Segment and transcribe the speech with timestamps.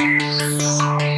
[0.00, 1.17] There's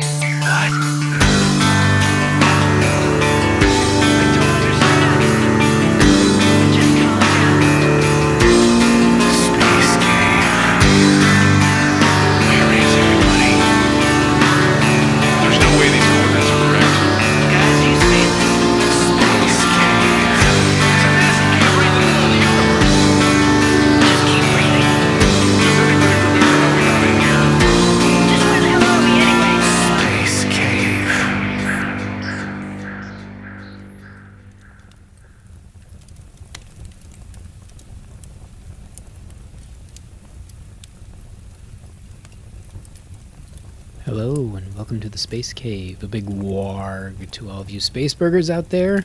[46.02, 49.04] A big warg to all of you space burgers out there.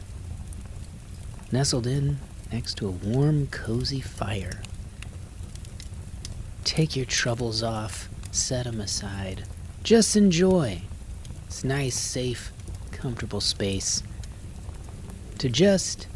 [1.51, 2.19] Nestled in
[2.53, 4.61] next to a warm, cozy fire.
[6.63, 9.43] Take your troubles off, set 'em aside.
[9.83, 10.83] Just enjoy.
[11.47, 12.53] It's nice, safe,
[12.91, 14.01] comfortable space
[15.37, 16.07] to just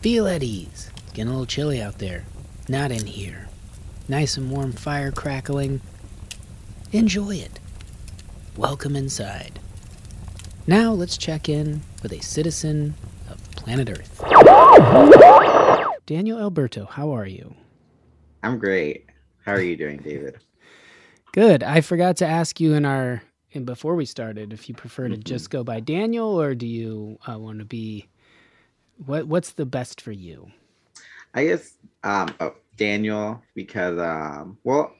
[0.00, 0.90] feel at ease.
[1.12, 2.24] Getting a little chilly out there.
[2.66, 3.48] Not in here.
[4.08, 5.82] Nice and warm fire crackling.
[6.92, 7.60] Enjoy it.
[8.56, 9.60] Welcome inside.
[10.68, 12.94] Now let's check in with a citizen
[13.30, 14.22] of planet Earth.
[16.04, 17.54] Daniel Alberto, how are you?
[18.42, 19.06] I'm great.
[19.46, 20.36] How are you doing, David?
[21.32, 21.62] Good.
[21.62, 25.16] I forgot to ask you in our in before we started if you prefer to
[25.16, 28.06] just go by Daniel or do you uh, want to be
[29.06, 30.50] what what's the best for you?
[31.32, 34.92] I guess um oh, Daniel because um well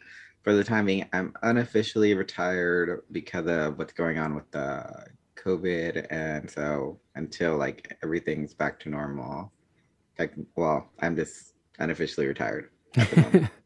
[0.44, 5.08] for the time being I'm unofficially retired because of what's going on with the
[5.44, 9.52] COVID and so until like everything's back to normal.
[10.18, 13.50] Like well, I'm just unofficially retired at the.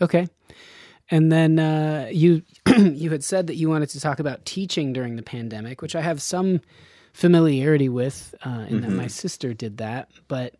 [0.00, 0.28] Okay.
[1.10, 2.42] And then uh, you
[2.76, 6.02] you had said that you wanted to talk about teaching during the pandemic, which I
[6.02, 6.60] have some
[7.12, 10.10] familiarity with, uh, in that my sister did that.
[10.28, 10.56] But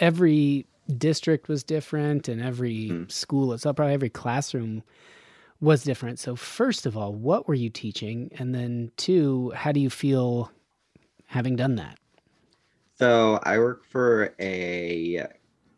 [0.00, 0.66] every
[0.98, 4.82] district was different, and every school, it's probably every classroom
[5.62, 6.18] was different.
[6.18, 8.30] So first of all, what were you teaching?
[8.36, 10.50] And then two, how do you feel
[11.26, 11.98] having done that?
[12.98, 15.24] So I work for a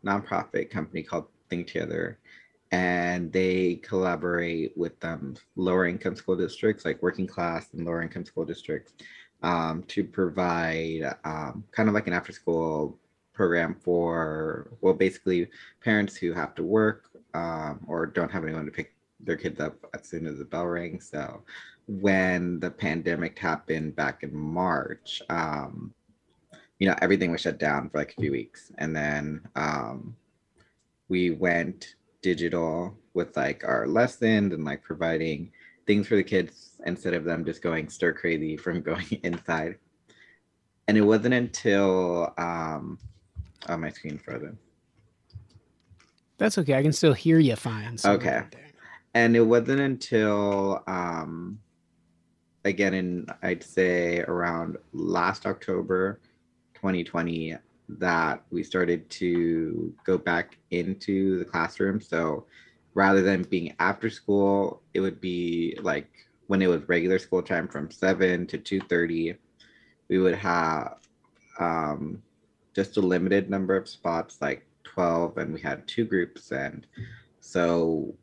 [0.05, 2.19] nonprofit company called Think Together,
[2.73, 8.25] and they collaborate with um, lower income school districts, like working class and lower income
[8.25, 8.95] school districts,
[9.43, 12.99] um, to provide um, kind of like an after school
[13.35, 15.49] program for, well, basically
[15.83, 18.94] parents who have to work um, or don't have anyone to pick
[19.25, 21.09] their kids up as soon as the bell rings.
[21.11, 21.43] So
[21.87, 25.93] when the pandemic happened back in March, um,
[26.79, 30.15] you know everything was shut down for like a few weeks and then um
[31.09, 35.51] we went digital with like our lessons and like providing
[35.87, 39.77] things for the kids instead of them just going stir crazy from going inside
[40.89, 42.99] and it wasn't until um
[43.69, 44.59] oh my screen frozen
[46.37, 46.75] That's okay.
[46.75, 47.97] I can still hear you fine.
[47.97, 48.39] so Okay.
[48.39, 48.64] right.
[49.15, 51.59] And it wasn't until um
[52.65, 56.21] again in i'd say around last october
[56.75, 57.57] 2020
[57.89, 62.01] that we started to go back into the classroom.
[62.01, 62.47] So
[62.95, 66.09] rather than being after school it would be like
[66.47, 69.37] when it was regular school time from 7 to 2.30
[70.09, 70.99] we would have
[71.59, 72.23] um,
[72.75, 76.87] just a limited number of spots like 12 and we had two groups and
[77.41, 78.15] so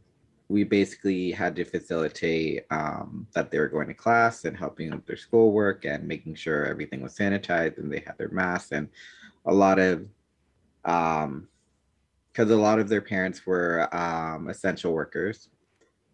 [0.52, 5.06] we basically had to facilitate um, that they were going to class and helping with
[5.06, 8.90] their schoolwork and making sure everything was sanitized and they had their masks and
[9.46, 10.06] a lot of
[10.86, 11.48] um
[12.32, 15.50] because a lot of their parents were um, essential workers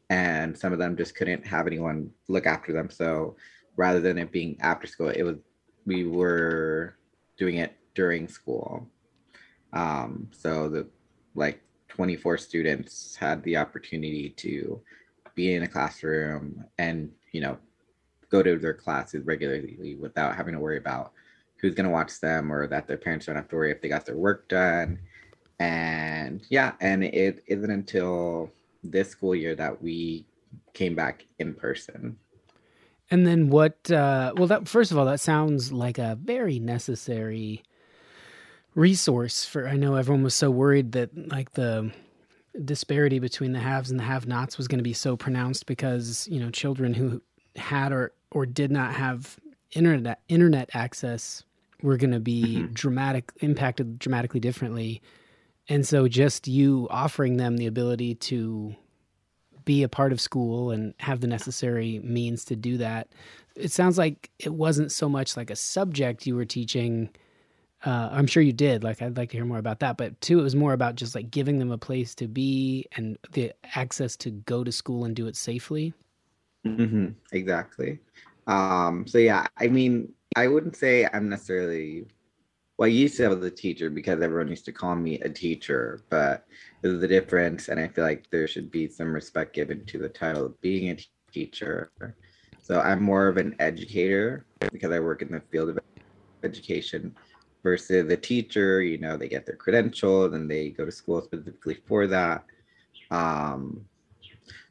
[0.09, 2.89] and some of them just couldn't have anyone look after them.
[2.89, 3.35] So
[3.75, 5.37] rather than it being after school it was
[5.85, 6.95] we were
[7.37, 8.87] doing it during school.
[9.73, 10.87] Um so the
[11.33, 11.61] like
[11.97, 14.79] 24 students had the opportunity to
[15.33, 17.57] be in a classroom and you know
[18.29, 21.11] go to their classes regularly without having to worry about
[21.59, 23.89] who's going to watch them or that their parents don't have to worry if they
[23.89, 24.99] got their work done
[25.59, 28.51] and yeah and it isn't until
[28.83, 30.23] this school year that we
[30.73, 32.15] came back in person
[33.09, 33.89] And then what?
[33.89, 37.63] Uh, well, that first of all, that sounds like a very necessary
[38.77, 39.68] resource for.
[39.68, 41.91] I know everyone was so worried that like the
[42.63, 46.39] disparity between the haves and the have-nots was going to be so pronounced because you
[46.39, 47.21] know children who
[47.56, 49.38] had or or did not have
[49.71, 51.44] internet internet access
[51.81, 52.74] were going to be mm-hmm.
[52.74, 55.01] dramatic impacted dramatically differently
[55.69, 58.75] and so just you offering them the ability to
[59.68, 63.09] be a part of school and have the necessary means to do that.
[63.56, 67.09] It sounds like it wasn't so much like a subject you were teaching.
[67.85, 68.83] Uh, I'm sure you did.
[68.83, 69.97] Like, I'd like to hear more about that.
[69.97, 73.18] But two, it was more about just like giving them a place to be and
[73.33, 75.94] the access to go to school and do it safely.
[76.65, 77.09] Mm-hmm.
[77.31, 78.00] exactly.
[78.47, 82.07] Um, so yeah, I mean, I wouldn't say I'm necessarily
[82.77, 86.03] well, I used to have a teacher because everyone used to call me a teacher,
[86.09, 86.45] but
[86.81, 90.09] there's a difference, and I feel like there should be some respect given to the
[90.09, 90.97] title of being a
[91.31, 91.91] teacher.
[92.62, 95.79] So I'm more of an educator because I work in the field of
[96.44, 97.15] education
[97.67, 101.77] versus the teacher, you know, they get their credentials and they go to school specifically
[101.85, 102.45] for that.
[103.11, 103.85] Um,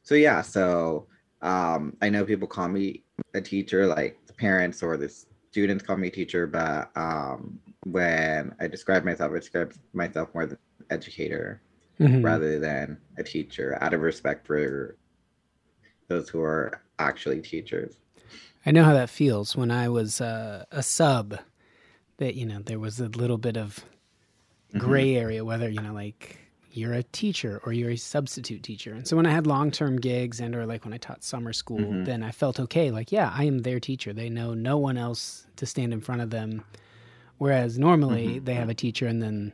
[0.02, 1.06] so yeah, so
[1.42, 3.02] um, I know people call me
[3.34, 5.10] a teacher, like the parents or the
[5.50, 10.44] students call me a teacher, but um, when I describe myself, I describe myself more
[10.44, 10.58] as an
[10.90, 11.60] educator
[12.00, 12.22] Mhm.
[12.22, 14.96] rather than a teacher, out of respect for
[16.08, 17.92] those who are actually teachers.
[18.66, 21.38] I know how that feels when I was uh, a sub.
[22.18, 23.84] That you know there was a little bit of
[24.78, 26.38] gray area whether you know like
[26.72, 28.92] you're a teacher or you're a substitute teacher.
[28.92, 31.52] And so when I had long term gigs and or like when I taught summer
[31.54, 32.04] school, Mhm.
[32.04, 32.90] then I felt okay.
[32.90, 34.12] Like yeah, I am their teacher.
[34.12, 36.62] They know no one else to stand in front of them.
[37.38, 39.52] Whereas normally they have a teacher and then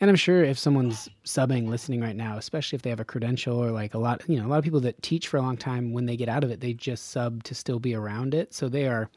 [0.00, 3.56] and I'm sure if someone's subbing listening right now, especially if they have a credential
[3.56, 5.56] or like a lot, you know, a lot of people that teach for a long
[5.56, 8.52] time, when they get out of it, they just sub to still be around it.
[8.52, 9.08] So they are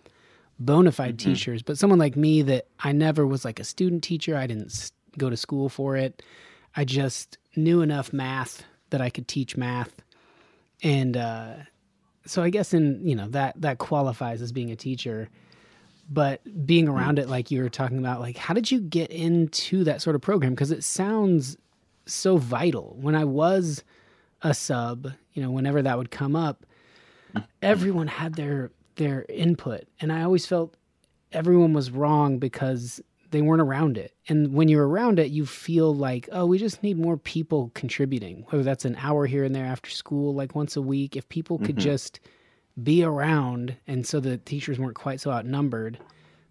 [0.59, 1.29] bona fide mm-hmm.
[1.31, 1.61] teachers.
[1.61, 5.29] But someone like me that I never was like a student teacher, I didn't go
[5.29, 6.21] to school for it.
[6.75, 10.01] I just knew enough math that I could teach math.
[10.83, 11.53] And uh,
[12.25, 15.29] so I guess in, you know, that that qualifies as being a teacher
[16.09, 16.95] but being mm-hmm.
[16.95, 20.15] around it like you were talking about like how did you get into that sort
[20.15, 21.57] of program because it sounds
[22.05, 23.83] so vital when i was
[24.41, 26.65] a sub you know whenever that would come up
[27.33, 27.45] mm-hmm.
[27.61, 29.85] everyone had their their input.
[29.99, 30.75] And i always felt
[31.31, 33.01] everyone was wrong because
[33.31, 34.13] they weren't around it.
[34.29, 38.45] And when you're around it you feel like oh we just need more people contributing
[38.49, 41.15] whether that's an hour here and there after school like once a week.
[41.15, 41.79] If people could Mhm.
[41.79, 42.19] just
[42.83, 45.99] be around and so the teachers weren't quite so outnumbered.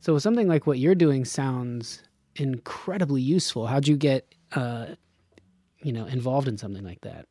[0.00, 2.02] So something like what you're doing sounds
[2.36, 3.66] incredibly useful.
[3.66, 4.86] How'd you get uh
[5.82, 7.26] you know involved in something like that?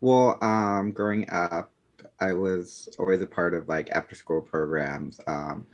[0.00, 1.72] Well, um, growing up,
[2.20, 5.20] I was always a part of like after school programs.
[5.26, 5.66] Um,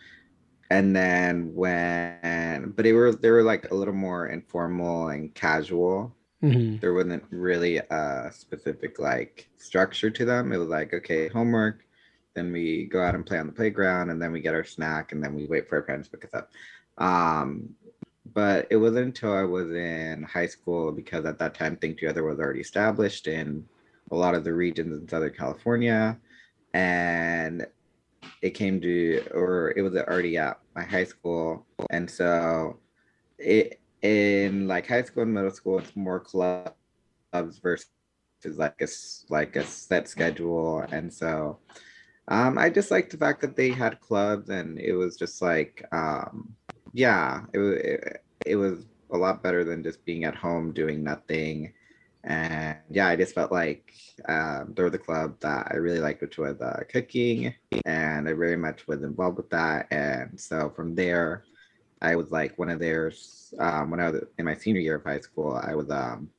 [0.71, 6.17] and then when, but they were they were like a little more informal and casual.
[6.43, 10.53] hmm There wasn't really a specific like structure to them.
[10.53, 11.85] It was like, okay, homework,
[12.35, 15.13] then we go out and play on the playground, and then we get our snack,
[15.13, 16.51] and then we wait for our parents to pick us up.
[17.03, 17.71] Um,
[18.33, 22.25] but it wasn't until I was in high school because at that time Think Together
[22.25, 23.65] was already established in
[24.11, 26.19] a lot of the regions in Southern California,
[26.75, 27.67] and
[28.43, 32.79] it came to, or it was already at my high school, and so
[33.39, 36.75] it in like high school and middle school, it's more clubs
[37.63, 37.89] versus
[38.45, 38.89] like a
[39.31, 41.59] like a set schedule, and so
[42.29, 45.87] um, I just liked the fact that they had clubs, and it was just like
[45.93, 46.55] um,
[46.93, 51.73] yeah, it it, it was a lot better than just being at home doing nothing.
[52.27, 53.93] And yeah, I just felt like
[54.29, 57.55] um, there was a club that I really liked, which was uh, cooking,
[57.85, 59.89] and I very much was involved with that.
[59.91, 61.45] And so from there,
[62.01, 63.13] I was like one of their
[63.59, 66.31] um, when I was in my senior year of high school, I was um,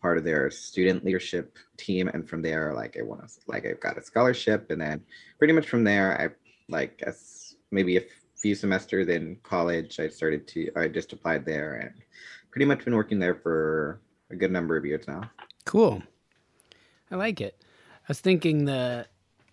[0.00, 3.72] part of their student leadership team, and from there, like I won a, like I
[3.72, 5.02] got a scholarship, and then
[5.38, 6.28] pretty much from there, I
[6.72, 8.02] like as maybe a
[8.36, 12.02] few semesters in college, I started to I just applied there, and
[12.50, 14.00] pretty much been working there for
[14.30, 15.30] a good number of years now.
[15.64, 16.02] cool.
[17.10, 17.56] I like it.
[17.60, 19.06] I was thinking the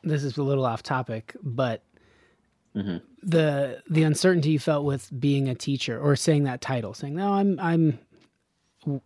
[0.04, 1.84] this is a little off topic but
[2.76, 3.02] Mhm.
[3.22, 7.34] the the uncertainty you felt with being a teacher or saying that title saying no
[7.34, 8.00] i'm i'm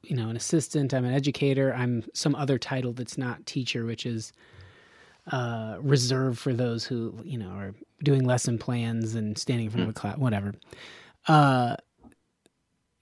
[0.04, 4.06] you know an assistant i'm an educator i'm some other title that's not teacher which
[4.06, 4.32] is
[5.32, 9.84] uh reserved for those who you know are doing lesson plans and standing in front
[9.84, 10.54] of a class whatever.
[11.28, 11.76] Uh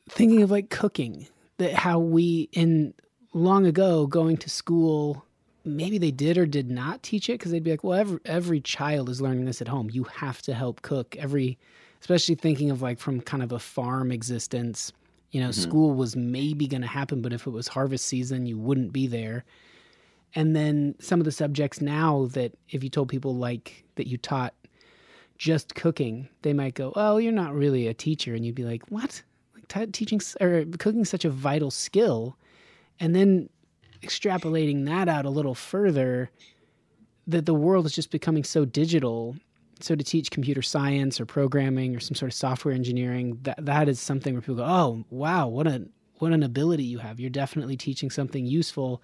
[0.09, 2.93] thinking of like cooking that how we in
[3.33, 5.25] long ago going to school
[5.65, 8.61] maybe they did or did not teach it because they'd be like well every, every
[8.61, 9.89] child is learning this at home.
[9.91, 11.15] You have to help cook.
[11.17, 11.57] Every
[12.01, 14.91] especially thinking of like from kind of a farm existence
[15.31, 15.61] you know mm-hmm.
[15.61, 19.07] school was maybe going to happen but if it was harvest season you wouldn't be
[19.07, 19.43] there.
[20.35, 24.17] And then some of the subjects now that if you told people like that you
[24.17, 24.53] taught
[25.37, 28.35] just cooking they might go oh you're not really a teacher.
[28.35, 29.23] And you'd be like what
[29.73, 32.37] t- teaching or cooking such a vital skill
[32.99, 33.49] and then
[34.01, 36.29] extrapolating that out a little further,
[37.25, 39.35] that the world is just becoming so digital.
[39.79, 43.89] So to teach computer science or programming or some sort of software engineering, that that
[43.89, 45.87] is something where people go, "Oh, wow, what a
[46.19, 47.19] what an ability you have.
[47.19, 49.01] You're definitely teaching something useful."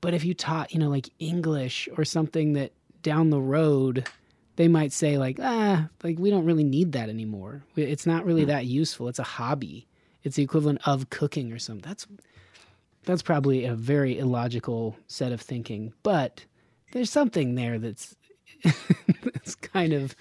[0.00, 2.72] But if you taught, you know, like English or something that
[3.02, 4.06] down the road
[4.56, 7.64] they might say like, "Ah, like we don't really need that anymore.
[7.76, 9.08] It's not really that useful.
[9.08, 9.86] It's a hobby.
[10.22, 12.06] It's the equivalent of cooking or something." That's
[13.04, 16.44] that's probably a very illogical set of thinking, but
[16.92, 18.16] there's something there that's
[19.24, 20.14] that's kind of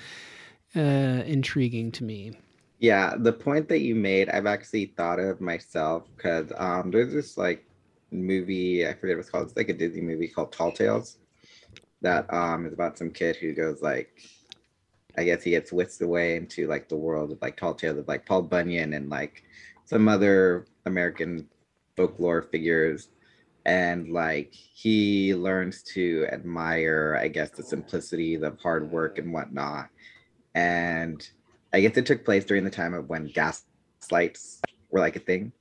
[0.75, 2.33] uh, intriguing to me.
[2.79, 7.37] Yeah, the point that you made, I've actually thought of myself because um, there's this
[7.37, 7.65] like
[8.11, 9.47] movie, I forget what it's called.
[9.47, 11.17] It's like a Disney movie called Tall Tales
[12.03, 14.13] that um, is about some kid who goes like,
[15.17, 18.07] I guess he gets whisked away into like the world of like Tall Tales of
[18.07, 19.43] like Paul Bunyan and like
[19.85, 21.47] some other American
[21.97, 23.09] folklore figures.
[23.65, 29.89] And like he learns to admire i guess the simplicity of hard work and whatnot.
[30.53, 31.27] And
[31.73, 33.63] i guess it took place during the time of when gas
[34.11, 34.61] lights
[34.93, 35.51] were like a thing.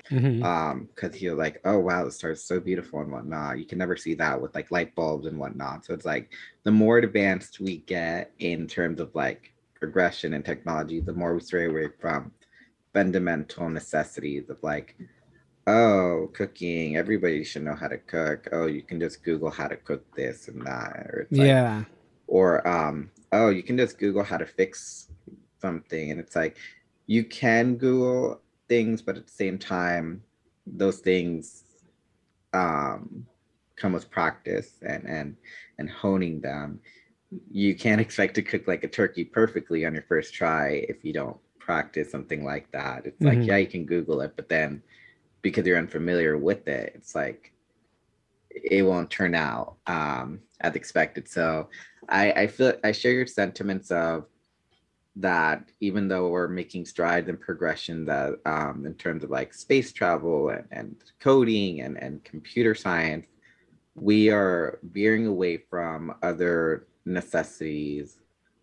[0.45, 3.59] Um because he was like oh wow the star's so beautiful and whatnot.
[3.59, 5.87] You can never see that with like light bulbs and whatnot.
[5.87, 6.33] So it's like
[6.65, 11.41] the more advanced we get in terms of like progression and technology the more we
[11.41, 12.31] stray away from
[12.93, 14.97] fundamental necessities of like
[15.67, 16.97] oh cooking.
[16.99, 18.49] Everybody should know how to cook.
[18.53, 20.93] Oh you can just google how to cook this and that.
[21.09, 21.85] Or it's like, yeah.
[22.27, 25.09] or um oh you can just google how to fix
[25.59, 26.11] something.
[26.11, 26.59] And it's like
[27.07, 30.07] you can google things but at the same time
[30.83, 31.41] those things
[32.55, 33.27] um
[33.81, 35.37] come with practice and and
[35.79, 36.81] and honing them
[37.51, 41.13] you can't expect to cook like a turkey perfectly on your first try if you
[41.13, 43.47] don't practice something like that it's like Mhm.
[43.49, 44.83] yeah you can google it but then
[45.43, 47.53] because you're unfamiliar with it it's like
[48.55, 51.29] it won't turn out um, as expected.
[51.29, 51.69] So
[52.09, 54.27] I, I feel I share your sentiments of
[55.17, 59.93] that even though we're making strides and progression that um, in terms of like space
[59.93, 63.27] travel and, and coding and, and computer science,
[63.95, 68.21] we are veering away from other necessities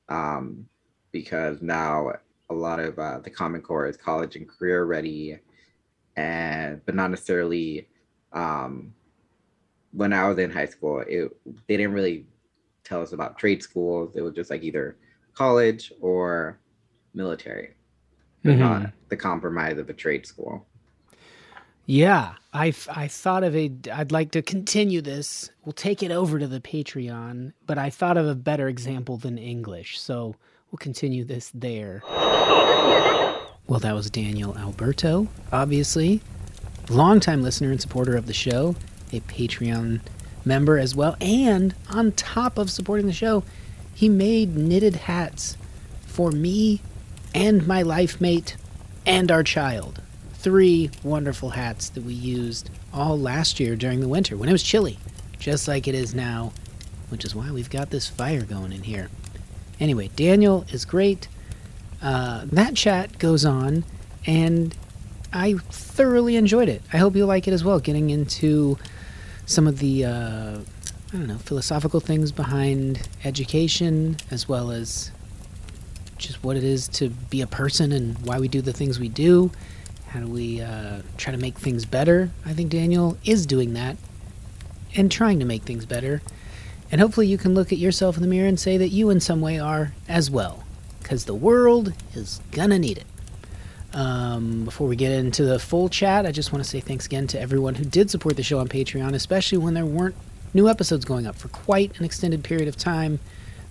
[0.10, 0.66] um,
[1.12, 2.12] because now
[2.50, 5.38] a lot of uh, the Common Core is college and career ready
[6.16, 7.88] and but not necessarily
[8.34, 8.94] um,
[9.92, 11.32] when I was in high school, it
[11.68, 12.26] they didn't really
[12.84, 14.16] tell us about trade schools.
[14.16, 14.98] It was just like either
[15.50, 16.60] college or
[17.14, 17.70] military,
[18.44, 18.60] but Mhm.
[18.60, 20.66] not the compromise of a trade school.
[21.86, 23.72] Yeah, I, I thought of a.
[23.92, 25.50] I'd like to continue this.
[25.64, 29.38] We'll take it over to the Patreon, but I thought of a better example than
[29.38, 30.36] English, so
[30.70, 32.04] we'll continue this there.
[33.68, 36.22] Well, that was Daniel Alberto, obviously,
[36.90, 38.76] longtime listener and supporter of the show,
[39.14, 40.02] a Patreon
[40.44, 43.44] member as well, and on top of supporting the show,
[44.00, 45.58] he made knitted hats
[46.08, 46.82] for me
[47.36, 48.56] and my life mate
[49.06, 50.02] and our child.
[50.36, 54.64] Three wonderful hats that we used all last year during the winter when it was
[54.64, 55.00] chilly,
[55.38, 56.54] just like it is now,
[57.10, 59.10] which is why we've got this fire going in here.
[59.82, 61.28] Anyway, Daniel is great.
[62.02, 63.84] Uh, that chat goes on,
[64.26, 64.78] and
[65.34, 66.82] I thoroughly enjoyed it.
[66.94, 68.78] I hope you like it as well, getting into
[69.46, 70.60] some of the, uh,
[71.12, 75.10] I don't know, philosophical things behind education, as well as
[76.20, 79.10] just what it is to be a person and why we do the things we
[79.10, 79.50] do.
[80.10, 82.30] How do we uh, try to make things better?
[82.46, 83.98] I think Daniel is doing that
[84.96, 86.22] and trying to make things better.
[86.92, 89.20] And hopefully, you can look at yourself in the mirror and say that you, in
[89.20, 90.64] some way, are as well.
[91.02, 93.06] Because the world is gonna need it.
[93.94, 97.26] Um, before we get into the full chat, I just want to say thanks again
[97.28, 100.16] to everyone who did support the show on Patreon, especially when there weren't
[100.54, 103.20] new episodes going up for quite an extended period of time.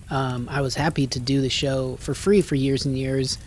[0.09, 3.37] Um, I was happy to do the show for free for years and years,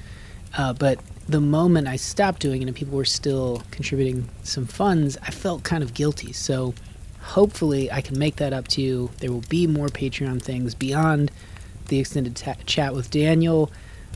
[0.56, 0.98] uh, but
[1.28, 5.62] the moment I stopped doing it and people were still contributing some funds, I felt
[5.62, 6.32] kind of guilty.
[6.32, 6.74] So
[7.20, 9.10] hopefully I can make that up to you.
[9.18, 11.30] There will be more Patreon things beyond
[11.88, 13.70] the extended chat with Daniel.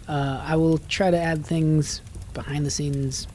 [0.09, 2.01] Uh, I will try to add things
[2.35, 3.27] behind the scenes,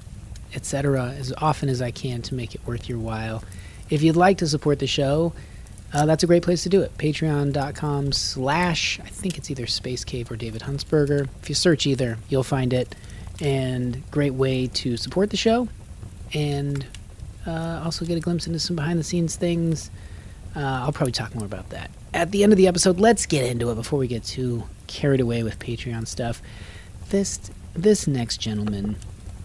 [0.54, 3.44] etc., as often as I can to make it worth your while.
[3.90, 5.34] If you'd like to support the show,
[5.94, 6.98] uh, that's a great place to do it.
[6.98, 11.28] Patreon.com slash, I think it's either Space Cave or David Huntsberger.
[11.42, 12.96] If you search either, you'll find it.
[13.42, 15.68] And great way to support the show
[16.34, 16.86] and
[17.46, 19.90] uh, also get a glimpse into some behind the scenes things.
[20.56, 23.00] Uh, I'll probably talk more about that at the end of the episode.
[23.00, 26.42] Let's get into it before we get too carried away with Patreon stuff.
[27.10, 27.40] This
[27.74, 28.98] this next gentleman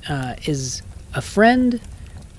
[0.09, 0.83] uh, is
[1.15, 1.81] a friend,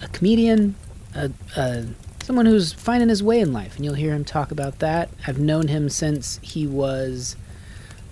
[0.02, 0.76] a comedian,
[1.16, 1.86] a, a
[2.28, 5.10] someone who's finding his way in life, and you'll hear him talk about that.
[5.26, 7.38] I've known him since he was,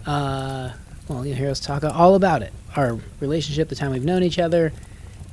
[0.05, 0.71] uh,
[1.09, 2.53] well, you'll hear us talk all about it.
[2.77, 4.71] Our relationship, the time we've known each other.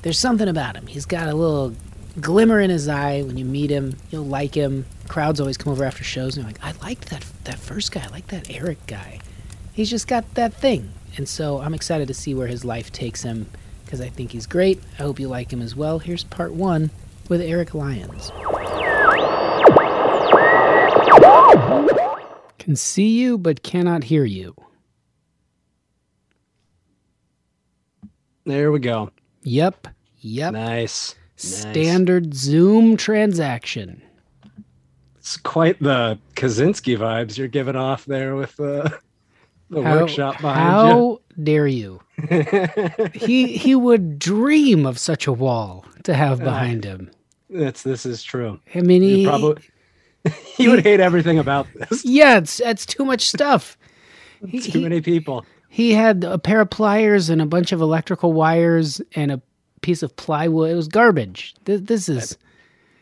[0.01, 0.87] There's something about him.
[0.87, 1.73] He's got a little
[2.19, 3.95] glimmer in his eye when you meet him.
[4.11, 4.85] You'll like him.
[5.07, 8.03] Crowds always come over after shows and they're like, I liked that that first guy.
[8.03, 9.19] I like that Eric guy.
[9.71, 10.91] He's just got that thing.
[11.15, 13.45] And so I'm excited to see where his life takes him
[13.85, 14.81] because I think he's great.
[14.99, 15.99] I hope you like him as well.
[15.99, 16.91] Here's part one
[17.29, 18.31] with Eric Lyons.
[22.59, 24.55] Can see you but cannot hear you.
[28.45, 29.11] There we go.
[29.43, 29.87] Yep.
[30.19, 30.53] Yep.
[30.53, 31.15] Nice.
[31.35, 31.61] Nice.
[31.61, 34.01] Standard Zoom transaction.
[35.17, 38.99] It's quite the Kaczynski vibes you're giving off there with the
[39.69, 40.93] the workshop behind you.
[40.93, 42.01] how dare you?
[43.13, 47.09] he he would dream of such a wall to have behind him.
[47.49, 48.59] That's this is true.
[48.73, 49.61] I mean, he, probably
[50.55, 52.03] he would hate everything about this.
[52.05, 53.77] yeah, it's it's too much stuff.
[54.45, 55.45] He, Too many people.
[55.69, 59.41] he had a pair of pliers and a bunch of electrical wires and a
[59.79, 60.69] piece of plywood.
[60.69, 61.55] It was garbage.
[61.63, 62.37] This, this is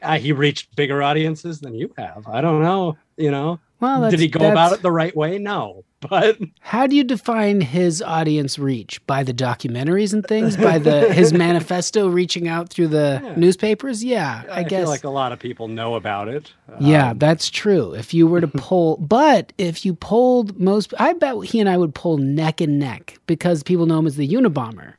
[0.03, 2.27] Uh, he reached bigger audiences than you have.
[2.27, 2.95] I don't know.
[3.17, 4.07] You know, well.
[4.11, 5.39] Did he go about it the right way?
[5.39, 9.05] No, but How do you define his audience reach?
[9.07, 10.57] By the documentaries and things?
[10.57, 13.35] By the his manifesto reaching out through the Yeah.
[13.35, 14.03] newspapers?
[14.03, 14.81] Yeah, I, I, guess.
[14.81, 16.51] feel like a lot of people know about it.
[16.79, 17.93] Yeah, Um, that's true.
[17.93, 21.77] If you were to poll, but if you polled most, I bet he and I
[21.77, 24.93] would poll neck and neck because people know him as the Unabomber.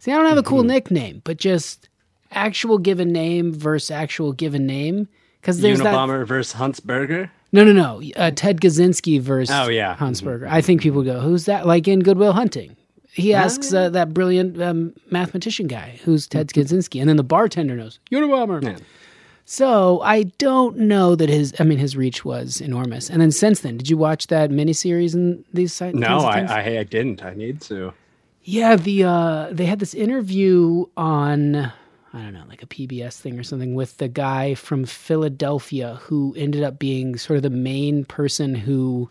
[0.00, 1.88] See, I don't have a cool nickname, but just
[2.30, 5.08] actual given name versus actual given name.
[5.40, 5.94] Because there's that.
[5.94, 7.30] Unabomber versus Huntsberger.
[7.52, 8.02] No, no, no.
[8.16, 9.96] Uh, Ted Kaczynski versus Oh, yeah.
[9.96, 10.48] Huntsberger.
[10.48, 11.66] I think people go, who's that?
[11.66, 12.76] Like in Good Will Hunting.
[13.10, 17.74] He asks uh, that brilliant um, mathematician guy, who's Ted Kaczynski, and then the bartender
[17.74, 18.62] knows Unabomber.
[18.62, 18.76] Yeah.
[19.44, 21.54] So I don't know that his.
[21.58, 23.08] I mean, his reach was enormous.
[23.08, 25.96] And then since then, did you watch that miniseries and these sites?
[25.96, 26.40] No, I.
[26.42, 27.24] I I didn't.
[27.24, 27.94] I need to.
[28.44, 31.72] yeah, the uh, they had this interview on
[32.12, 36.34] I don't know, like a PBS thing or something with the guy from Philadelphia who
[36.38, 39.10] ended up being sort of the main person who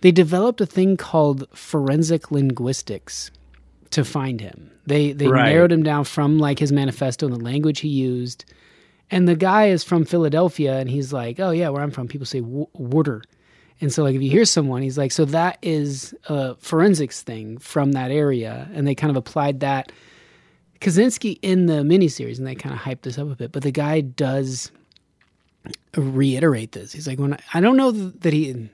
[0.00, 3.30] they developed a thing called forensic linguistics
[3.90, 4.70] to find him.
[4.86, 5.52] They they Right.
[5.52, 8.44] narrowed him down from like his manifesto and the language he used.
[9.10, 12.26] And the guy is from Philadelphia and he's like, "Oh yeah, where I'm from, people
[12.26, 13.22] say w- water."
[13.82, 17.58] And so like if you hear someone, he's like, "So that is a forensics thing
[17.58, 19.92] from that area." And they kind of applied that
[20.82, 23.52] Kaczynski in the miniseries, and they kind of hyped this up a bit.
[23.52, 24.72] But the guy does
[25.96, 26.92] reiterate this.
[26.92, 28.68] He's like, "When I, I don't know that he,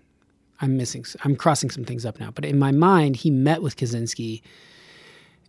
[0.60, 3.76] I'm missing, I'm crossing some things up now, but in my mind, he met with
[3.76, 4.40] Kaczynski,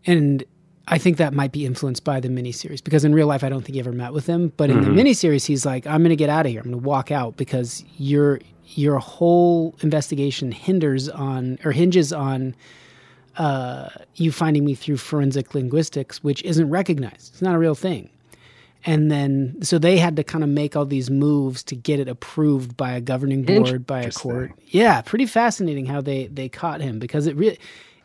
[0.06, 0.44] and
[0.90, 3.62] I think that might be influenced by the miniseries because in real life, I don't
[3.62, 4.52] think he ever met with him.
[4.58, 5.00] But in the mm-hmm.
[5.00, 6.60] miniseries, he's like, "I'm going to get out of here.
[6.60, 12.54] I'm going to walk out because your your whole investigation hinders on or hinges on."
[13.38, 17.34] Uh, you finding me through forensic linguistics, which isn't recognized.
[17.34, 18.10] It's not a real thing.
[18.86, 22.08] And then, so they had to kind of make all these moves to get it
[22.08, 24.54] approved by a governing board, by a court.
[24.68, 27.60] Yeah, pretty fascinating how they they caught him because it really,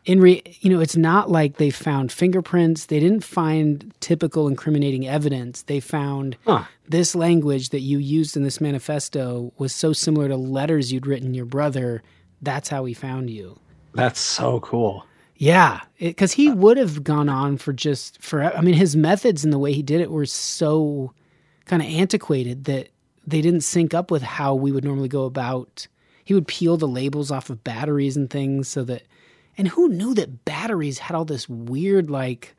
[0.04, 2.86] in re, you know, it's not like they found fingerprints.
[2.86, 5.62] They didn't find typical incriminating evidence.
[5.62, 6.64] They found Huh.
[6.88, 11.34] this language that you used in this manifesto was so similar to letters you'd written
[11.34, 12.02] your brother.
[12.42, 13.60] That's how he found you.
[13.94, 15.06] That's so cool.
[15.44, 18.42] Yeah, because he uh, would have gone on for just for.
[18.42, 21.12] I mean, his methods and the way he did it were so
[21.66, 22.88] kind of antiquated that
[23.26, 25.86] they didn't sync up with how we would normally go about.
[26.24, 29.02] He would peel the labels off of batteries and things so that.
[29.58, 32.56] And who knew that batteries had all this weird like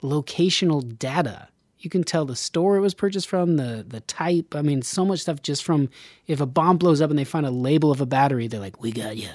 [0.00, 1.48] locational data?
[1.80, 4.54] You can tell the store it was purchased from, the the type.
[4.54, 5.88] I mean, so much stuff just from
[6.28, 8.80] if a bomb blows up and they find a label of a battery, they're like,
[8.80, 9.30] "We got you."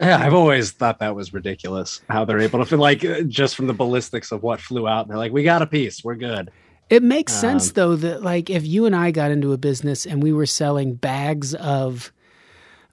[0.00, 3.66] Yeah, I've always thought that was ridiculous how they're able to feel like just from
[3.66, 5.08] the ballistics of what flew out.
[5.08, 6.50] They're like, we got a piece, we're good.
[6.88, 10.06] It makes sense Um, though that like if you and I got into a business
[10.06, 12.12] and we were selling bags of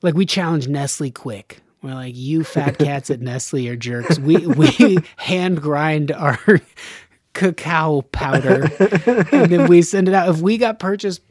[0.02, 1.58] like we challenged Nestle Quik.
[1.82, 4.18] We're like, you fat cats at Nestle are jerks.
[4.18, 6.40] We we hand grind our
[7.34, 8.70] cacao powder
[9.32, 10.30] and then we send it out.
[10.30, 11.22] If we got purchased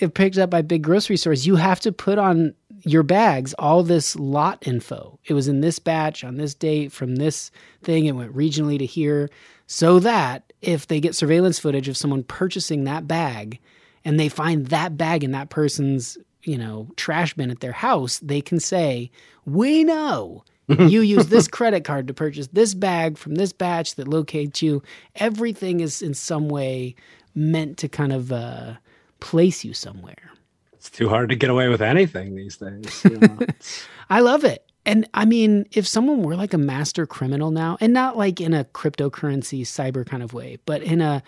[0.00, 3.82] if picked up by big grocery stores, you have to put on your bags all
[3.82, 5.18] this lot info.
[5.24, 7.50] It was in this batch on this date from this
[7.82, 8.06] thing.
[8.06, 9.30] It went regionally to here
[9.66, 13.58] so that if they get surveillance footage of someone purchasing that bag
[14.04, 18.18] and they find that bag in that person's, you know, trash bin at their house,
[18.20, 19.10] they can say,
[19.44, 24.08] "We know you use this credit card to purchase this bag from this batch that
[24.08, 24.82] locates you."
[25.16, 26.94] Everything is in some way
[27.34, 28.74] meant to kind of uh,
[29.20, 30.29] place you somewhere.
[30.80, 33.04] It's too hard to get away with anything these days.
[33.04, 33.38] you know.
[34.10, 34.64] I love it.
[34.86, 38.54] And I mean, if someone were like a master criminal now, and not like in
[38.54, 41.22] a cryptocurrency cyber kind of way, but in a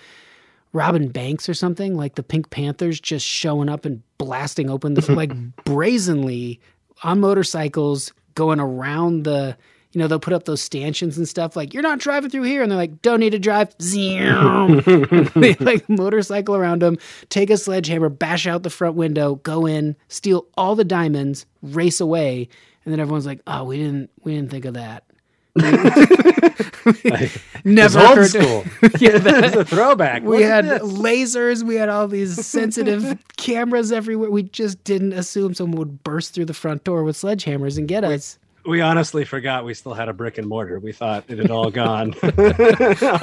[0.73, 5.13] Robin Banks or something, like the Pink Panthers just showing up and blasting open the
[5.13, 5.35] like
[5.65, 6.59] brazenly
[7.03, 9.59] on motorcycles going around the
[9.93, 12.63] you know, they'll put up those stanchions and stuff like, you're not driving through here.
[12.63, 13.75] And they're like, don't need to drive.
[13.81, 14.81] Zoom.
[15.37, 19.97] they like motorcycle around them, take a sledgehammer, bash out the front window, go in,
[20.09, 22.49] steal all the diamonds, race away.
[22.85, 25.05] And then everyone's like, oh, we didn't, we didn't think of that.
[27.65, 28.65] Never old school.
[28.99, 30.23] Yeah, that- a throwback.
[30.23, 30.83] we had this.
[30.83, 34.31] lasers, we had all these sensitive cameras everywhere.
[34.31, 38.03] We just didn't assume someone would burst through the front door with sledgehammers and get
[38.03, 38.39] us.
[38.65, 40.79] We honestly forgot we still had a brick and mortar.
[40.79, 42.15] We thought it had all gone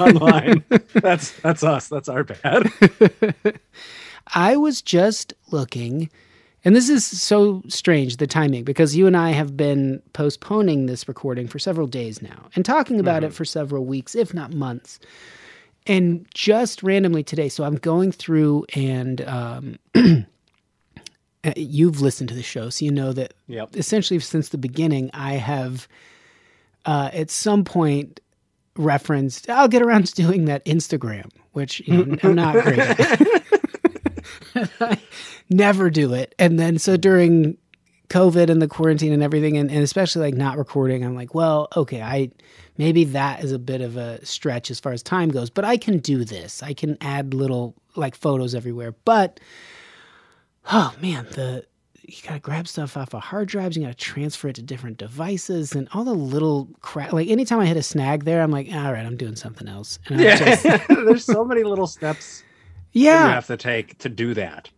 [0.00, 0.64] online.
[0.94, 1.88] That's that's us.
[1.88, 2.70] That's our bad.
[4.34, 6.10] I was just looking,
[6.64, 11.08] and this is so strange, the timing, because you and I have been postponing this
[11.08, 15.00] recording for several days now and talking about it for several weeks, if not months.
[15.86, 19.78] And just randomly today, so I'm going through and um,
[21.56, 23.76] you've listened to the show, so you know that Yep.
[23.76, 25.88] essentially since the beginning, I have
[26.86, 28.20] uh, at some point
[28.76, 33.20] referenced, I'll get around to doing that Instagram, which you know, I'm not great at.
[34.80, 34.98] I
[35.50, 36.34] never do it.
[36.38, 37.56] And then so during
[38.08, 41.68] COVID and the quarantine and everything, and, and especially like not recording, I'm like, well,
[41.76, 42.30] okay, I
[42.78, 45.76] maybe that is a bit of a stretch as far as time goes, but I
[45.76, 46.62] can do this.
[46.62, 48.94] I can add little like photos everywhere.
[49.04, 49.40] But
[50.72, 51.64] oh man, the
[52.02, 55.74] you gotta grab stuff off of hard drives, you gotta transfer it to different devices
[55.74, 58.92] and all the little crap like anytime I hit a snag there, I'm like, all
[58.92, 59.98] right, I'm doing something else.
[60.08, 60.36] And Yeah.
[60.36, 62.42] just There's so many little steps
[62.92, 63.26] yeah.
[63.26, 64.68] you have to take to do that.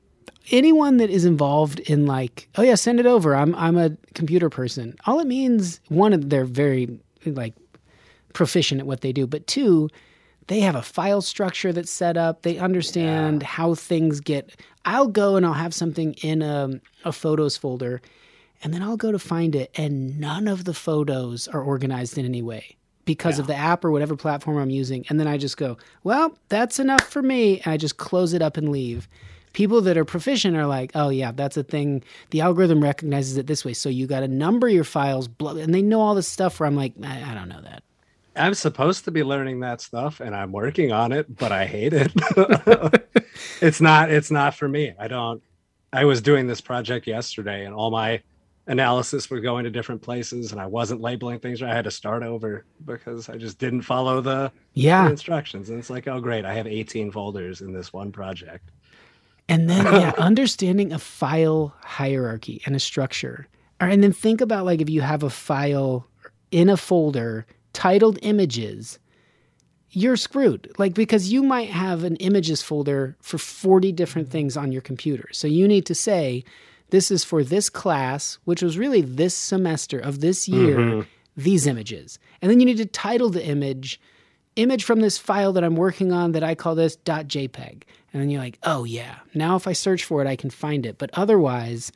[0.50, 4.50] anyone that is involved in like oh yeah send it over i'm i'm a computer
[4.50, 7.55] person all it means one they're very like
[8.35, 9.88] proficient at what they do but two
[10.48, 12.42] they have a file structure that's set up.
[12.42, 14.61] They understand how things get.
[14.85, 18.02] I'll go and i'll have something in a, a photos folder
[18.64, 22.24] and then i'll go to find it and none of the photos are organized in
[22.24, 25.05] any way because of the app or whatever platform i'm using.
[25.09, 27.61] And then i just go well that's enough for me.
[27.61, 29.09] And i just close it up and leave.
[29.52, 32.02] People that are proficient are like, oh yeah, that's a thing.
[32.31, 35.74] The algorithm recognizes it this way, so you got to number your files, blah, and
[35.74, 36.59] they know all this stuff.
[36.59, 37.83] Where I'm like, I, I don't know that.
[38.37, 41.92] I'm supposed to be learning that stuff and I'm working on it, but I hate
[41.95, 42.12] it.
[43.61, 44.95] it's not it's not for me.
[44.99, 45.42] I don't
[45.92, 48.23] I was doing this project yesterday and all my
[48.68, 51.71] analysis were going to different places and I wasn't labeling things right.
[51.73, 54.53] I had to start over because I just didn't follow the,
[54.99, 55.71] the Yeah, instructions.
[55.71, 58.71] And it's like, oh great, I have 18 folders in this one project.
[59.49, 63.49] and then yeah, understanding a file hierarchy and a structure.
[63.81, 66.09] Right, and then think about like if you have a file
[66.51, 68.98] in a folder titled images.
[69.90, 70.72] You're screwed.
[70.78, 74.32] Like, because you might have an images folder for 40 different mm-hmm.
[74.32, 75.28] things on your computer.
[75.32, 76.44] So you need to say,
[76.90, 81.00] this is for this class, which was really this semester of this year, mm-hmm.
[81.37, 82.18] these images.
[82.40, 84.00] And then you need to title the image,
[84.56, 87.82] image from this file that I'm working on that I call this .jpeg.
[88.12, 90.85] And then you're like, oh yeah, now if I search for it, I can find
[90.85, 90.98] it.
[90.98, 91.92] But otherwise,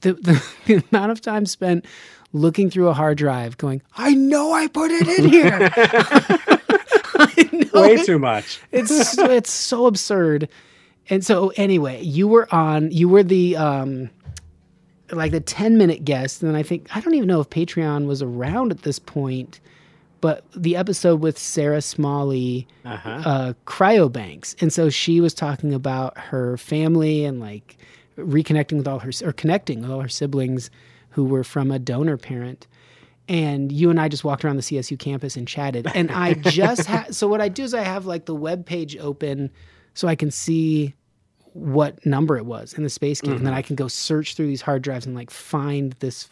[0.00, 1.84] the, the, the amount of time spent
[2.34, 5.70] looking through a hard drive going, I know I put it in here.
[7.16, 8.60] I know Way it- too much.
[8.72, 10.48] it's it's so absurd.
[11.10, 14.10] And so anyway, you were on you were the um
[15.12, 18.06] like the 10 minute guest and then I think I don't even know if Patreon
[18.06, 19.60] was around at this point,
[20.20, 23.10] but the episode with Sarah Smalley Uh-huh.
[23.24, 24.60] uh cryobanks.
[24.60, 27.76] And so she was talking about her family and like
[28.16, 30.70] reconnecting with all her or connecting with all her siblings
[31.14, 32.66] who were from a donor parent
[33.28, 35.86] and you and I just walked around the CSU campus and chatted.
[35.94, 38.96] And I just had so what I do is I have like the web page
[38.98, 39.50] open
[39.94, 40.94] so I can see
[41.54, 43.68] what number it was in the space cave, and then I mm-hmm.
[43.68, 46.28] can go search through these hard drives and like find this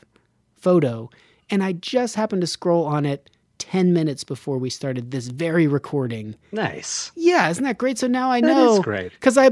[0.56, 1.08] photo.
[1.48, 5.68] And I just happened to scroll on it ten minutes before we started this very
[5.68, 6.34] recording.
[6.50, 7.12] Nice.
[7.14, 7.98] Yeah, isn't that great?
[7.98, 9.12] So now I know That is great.
[9.12, 9.50] because I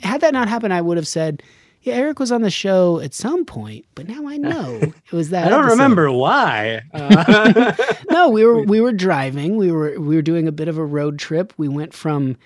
[0.00, 1.42] had that not happened, I would have said.
[1.88, 5.30] Yeah, Eric was on the show at some point, but now I know it was
[5.30, 5.46] that.
[5.46, 6.82] I don't episode." remember why.
[6.92, 7.74] Uh,
[8.10, 9.56] no, we were we were driving.
[9.56, 11.52] We were we were doing a bit of a road trip.
[11.56, 12.36] We went from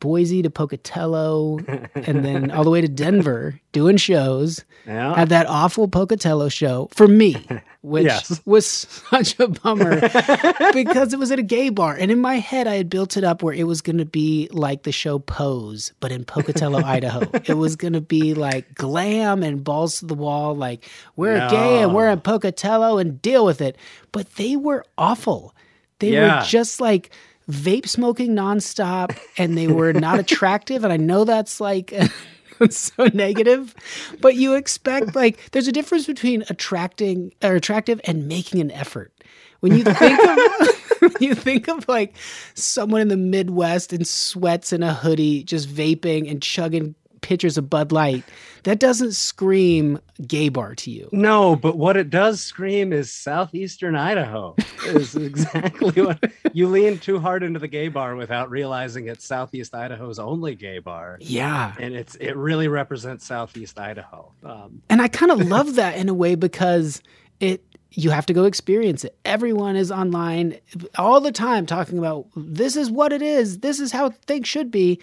[0.00, 1.58] Boise to Pocatello,
[1.94, 4.64] and then all the way to Denver doing shows.
[4.86, 5.14] Yeah.
[5.14, 7.44] Had that awful Pocatello show for me,
[7.82, 8.40] which Yes.
[8.44, 10.00] was such a bummer
[10.72, 11.96] because it was at a gay bar.
[11.98, 14.48] And in my head, I had built it up where it was going to be
[14.52, 17.28] like the show Pose, but in Pocatello, Idaho.
[17.44, 21.82] It was going to be like glam and balls to the wall, like we're gay
[21.82, 23.76] and we're in Pocatello and deal with it.
[24.12, 25.54] But they were awful.
[25.98, 26.40] They Yeah.
[26.40, 27.10] were just like
[27.50, 30.84] vape smoking nonstop and they were not attractive.
[30.84, 31.94] And I know that's like.
[32.70, 33.74] so negative
[34.22, 39.12] but you expect like there's a difference between attracting or attractive and making an effort
[39.60, 42.16] when you think of you think of like
[42.54, 46.94] someone in the midwest in sweats and a hoodie just vaping and chugging
[47.26, 48.22] pitchers of bud light
[48.62, 53.96] that doesn't scream gay bar to you No, but what it does scream is southeastern
[53.96, 54.54] Idaho.
[54.86, 59.74] Is exactly what you lean too hard into the gay bar without realizing it's Southeast
[59.74, 64.30] Idaho's only gay bar, yeah and it's it really represents Southeast Idaho.
[64.44, 67.02] Um, And I kind of love that in a way because
[67.40, 69.16] it you have to go experience it.
[69.24, 70.58] Everyone is online
[70.96, 73.58] all the time talking about this is what it is.
[73.60, 75.00] This is how things should be.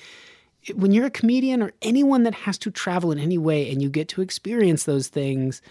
[0.75, 3.89] When you're a comedian or anyone that has to travel in any way and you
[3.89, 5.61] get to experience those things,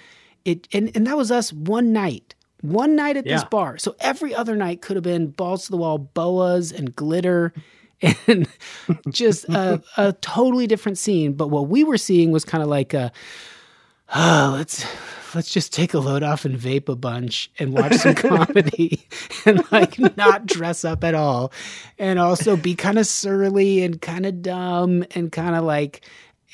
[0.44, 2.34] it and, and that was us one night.
[2.60, 3.76] One night at this bar.
[3.76, 7.52] So every other night could have been balls to the wall boas and glitter
[8.28, 8.48] and
[9.10, 11.32] just a, a totally different scene.
[11.32, 13.10] But what we were seeing was kind of like a
[14.14, 14.84] oh, let's
[15.34, 19.06] let's just take a load off and vape a bunch and watch some comedy
[19.46, 21.52] and like not dress up at all
[21.98, 26.04] and also be kind of surly and kind of dumb and kind of like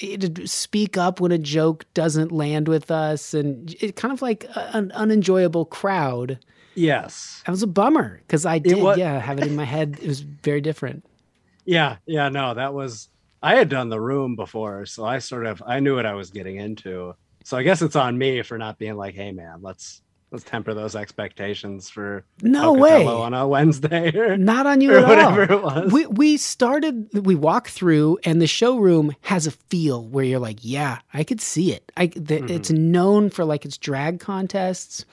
[0.03, 4.47] eh, speak up when a joke doesn't land with us and it kind of like
[4.55, 6.39] an unenjoyable crowd
[6.75, 9.99] yes, that was a bummer because i did wa- yeah have it in my head
[10.01, 11.05] it was very different
[11.69, 12.31] yeah, yeah.
[12.31, 13.11] No, that was
[13.43, 16.31] I had done the room before, so I sort of I knew what I was
[16.31, 17.15] getting into.
[17.49, 20.75] So I guess it's on me for not being like, hey man, let's let's temper
[20.75, 25.19] those expectations for no Pocatello way on a Wednesday or, not on you or at
[25.19, 25.91] all it was.
[25.91, 30.59] We we started we walk through and the showroom has a feel where you're like,
[30.61, 31.91] yeah, I could see it.
[31.97, 32.49] I the, Mm-hmm.
[32.51, 35.07] it's known for like its drag contests.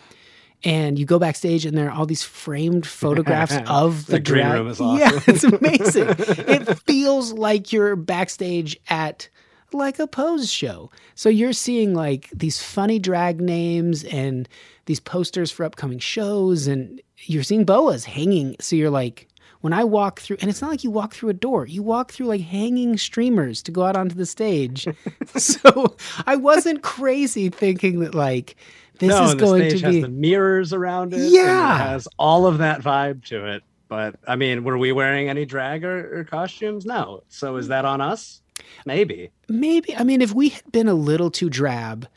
[0.65, 4.43] And you go backstage and there are all these framed photographs of the, The green
[4.43, 4.54] drag.
[4.60, 6.08] room is Yeah, it's amazing.
[6.17, 9.30] it feels like you're backstage at
[9.75, 10.89] like a pose show.
[11.15, 14.47] So you're seeing like these funny drag names and
[14.85, 18.55] these posters for upcoming shows and you're seeing boas hanging.
[18.59, 19.27] So you're like,
[19.61, 22.11] when I walk through, and it's not like you walk through a door, you walk
[22.11, 24.88] through like hanging streamers to go out onto the stage.
[25.35, 25.95] so
[26.27, 28.57] I wasn't crazy thinking that like
[28.99, 30.01] this no, is going to has be.
[30.01, 31.21] the mirrors around it.
[31.21, 31.75] and Yeah.
[31.75, 33.63] it has all of that vibe to it.
[33.88, 36.85] But I mean, were we wearing any drag or, or costumes?
[36.85, 37.23] No.
[37.29, 38.41] So is that on us?
[38.86, 39.32] Maybe.
[39.47, 42.08] Maybe, I mean, if we had been a little too drab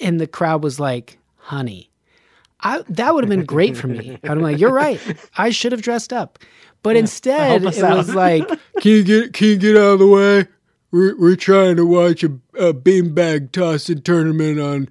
[0.00, 1.90] and the crowd was like, honey,
[2.60, 4.18] I, that would have been great for me.
[4.24, 5.00] I'm like, you're right.
[5.36, 6.38] I should have dressed up.
[6.82, 8.48] But instead, Help us it was like,
[8.80, 10.46] can you get, can you get out of the way?
[10.90, 14.88] We're, we're trying to watch a, a beanbag tossing tournament on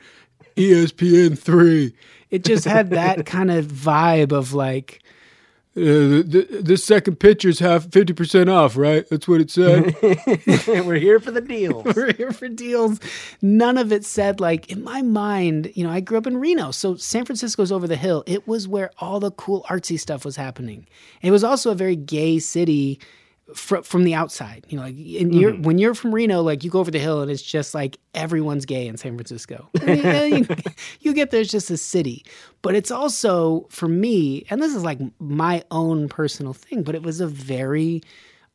[0.56, 1.94] ESPN 3.
[2.30, 5.02] It just had that kind of vibe of like,
[5.78, 9.08] uh, the, the second picture's half 50% off, right?
[9.10, 9.96] That's what it said.
[10.86, 11.86] we're here for the deals.
[11.96, 13.00] we're here for deals.
[13.44, 16.72] None of it said like in my mind, you know, I grew up in Reno,
[16.72, 18.24] so San Francisco's over the hill.
[18.26, 20.88] It was where all the cool artsy stuff was happening.
[21.22, 23.00] It was also a very gay city
[23.54, 24.66] fr- from the outside.
[24.70, 25.64] You know, like and you're, mm-hmm.
[25.64, 28.66] when you're from Reno, like you go over the hill and it's just like everyone's
[28.66, 29.70] gay in San Francisco.
[29.82, 30.56] I mean, you,
[31.02, 32.26] you get there's just a city,
[32.62, 37.04] but it's also for me, and this is like my own personal thing, but it
[37.04, 38.02] was a very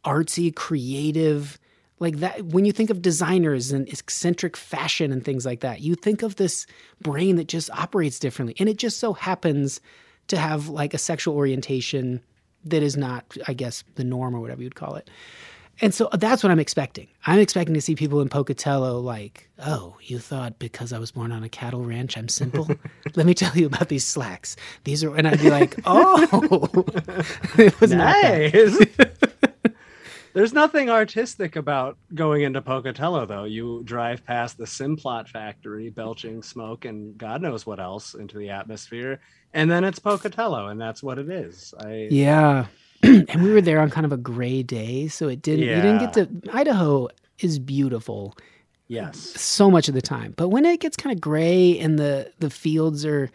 [0.05, 1.59] artsy, creative,
[1.98, 2.44] like that.
[2.46, 6.37] When you think of designers and eccentric fashion and things like that, you think of
[6.37, 6.66] this
[7.00, 9.81] brain that just operates differently, and it just so happens
[10.28, 12.22] to have like a sexual orientation
[12.64, 15.11] that is not, I guess, the norm or whatever you'd call it.
[15.81, 17.09] And so that's what I'm expecting.
[17.27, 21.33] I'm expecting to see people in Pocatello like, oh, you thought because I was born
[21.33, 22.68] on a cattle ranch, I'm simple?
[23.16, 24.55] Let me tell you about these slacks.
[24.85, 26.85] These are, and I'd be like, oh,
[27.59, 27.90] it was.
[27.90, 28.79] Nice.
[30.35, 33.45] There's nothing artistic about going into Pocatello, though.
[33.45, 38.49] You drive past the Simplot factory, belching smoke and God knows what else into the
[38.51, 39.21] atmosphere,
[39.53, 41.75] and then it's Pocatello, and that's what it is.
[41.79, 42.66] I Yeah.
[43.03, 45.99] and we were there on kind of a gray day, so it didn't, you didn't
[45.99, 47.09] get to, Idaho
[47.40, 48.37] is beautiful.
[48.87, 50.35] yes, so much of the time.
[50.37, 53.29] But when it gets kind of gray and the the fields are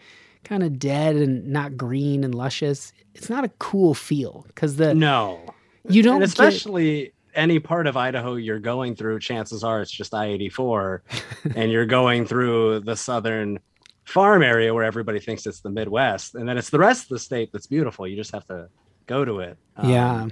[0.44, 4.94] kind of dead and not green and luscious, it's not a cool feel because the
[4.94, 5.38] no,
[5.88, 9.90] you don't and get- especially any part of Idaho you're going through, chances are it's
[9.90, 11.02] just I 84,
[11.54, 13.58] and you're going through the southern
[14.04, 17.18] farm area where everybody thinks it's the Midwest, and then it's the rest of the
[17.18, 18.06] state that's beautiful.
[18.06, 18.68] You just have to
[19.06, 19.56] go to it.
[19.76, 20.28] Um, yeah.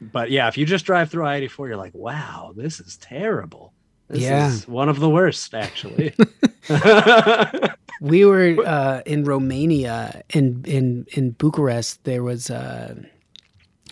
[0.00, 3.72] But yeah, if you just drive through I 84, you're like, wow, this is terrible.
[4.08, 4.48] This Yeah.
[4.48, 6.14] is one of the worst, actually.
[8.00, 12.02] We were uh, in Romania in in in Bucharest.
[12.04, 12.96] There was uh,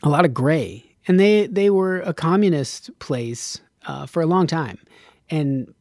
[0.03, 4.47] a lot of gray, and they they were a communist place uh, for a long
[4.47, 4.79] time,
[5.31, 5.73] and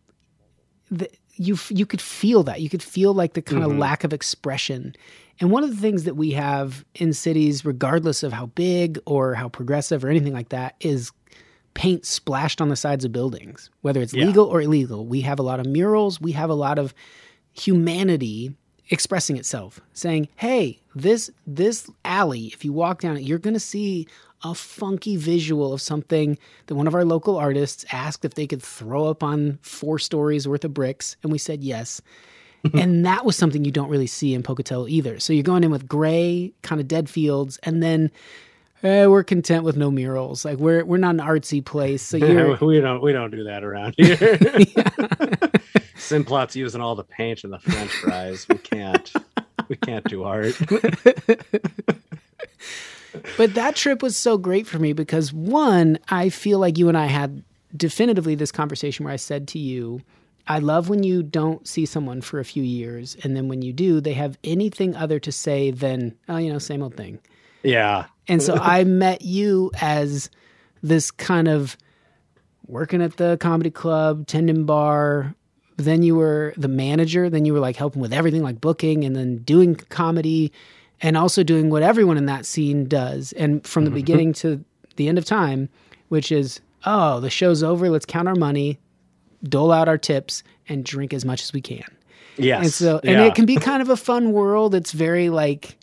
[0.90, 4.14] the, you you could feel that you could feel like the kind of lack of
[4.14, 4.96] expression.
[5.40, 9.34] And one of the things that we have in cities, regardless of how big or
[9.34, 11.12] how progressive or anything like that, is
[11.74, 14.26] paint splashed on the sides of buildings, whether it's Yeah.
[14.26, 15.08] legal or illegal.
[15.08, 16.22] We have a lot of murals.
[16.22, 16.94] We have a lot of
[17.54, 18.54] humanity
[18.92, 23.60] expressing itself, saying, "Hey, this this alley, if you walk down it, you're going to
[23.60, 24.08] see
[24.44, 28.62] a funky visual of something that one of our local artists asked if they could
[28.62, 32.02] throw up on four stories worth of bricks, and we said yes."
[32.76, 35.20] and that was something you don't really see in Pocatello either.
[35.20, 38.12] So you're going in with gray, kind of dead fields, and then
[38.84, 40.46] eh, we're content with no murals.
[40.46, 43.64] Like we're we're not an artsy place, so you're we don't we don't do that
[43.64, 44.40] around here.
[45.96, 48.48] Simplot's using all the paint and the French fries.
[48.50, 49.12] We can't
[49.68, 50.60] we can't do art.
[53.38, 56.98] But that trip was so great for me because one, I feel like you and
[56.98, 57.44] I had
[57.76, 60.02] definitively this conversation where I said to you,
[60.48, 63.74] I love when you don't see someone for a few years, and then when you
[63.74, 67.20] do, they have anything other to say than, oh, you know, same old thing.
[67.64, 68.06] Yeah.
[68.28, 70.30] And so I met you as
[70.82, 71.78] this kind of
[72.68, 75.36] working at the comedy club, tendon bar.
[75.78, 77.30] Then you were the manager.
[77.30, 80.52] Then you were like helping with everything, like booking and then doing comedy
[81.02, 83.34] and also doing what everyone in that scene does.
[83.34, 83.96] And from the mm-hmm.
[83.96, 84.64] beginning to
[84.96, 85.70] the end of time,
[86.10, 87.90] which is, oh, the show's over.
[87.90, 88.80] Let's count our money,
[89.44, 91.84] dole out our tips, and drink as much as we can.
[92.38, 92.64] Yes.
[92.64, 93.26] And so, and yeah.
[93.26, 94.74] it can be kind of a fun world.
[94.76, 95.78] It's very like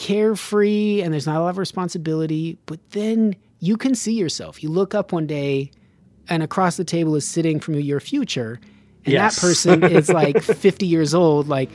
[0.00, 4.62] carefree and there's not a lot of responsibility, but then you can see yourself.
[4.62, 5.70] You look up one day
[6.28, 8.58] and across the table is sitting from your future.
[9.04, 9.36] And Yes.
[9.36, 11.68] that person is like 50 years old, like,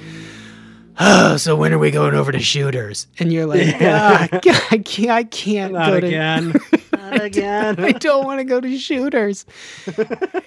[1.00, 3.06] oh, so when are we going over to shooters?
[3.20, 4.24] And you're like, "Ah,
[4.72, 6.54] I can't, I can't Not go to again.
[6.94, 7.80] Not again.
[7.80, 9.46] I don't want to go to shooters.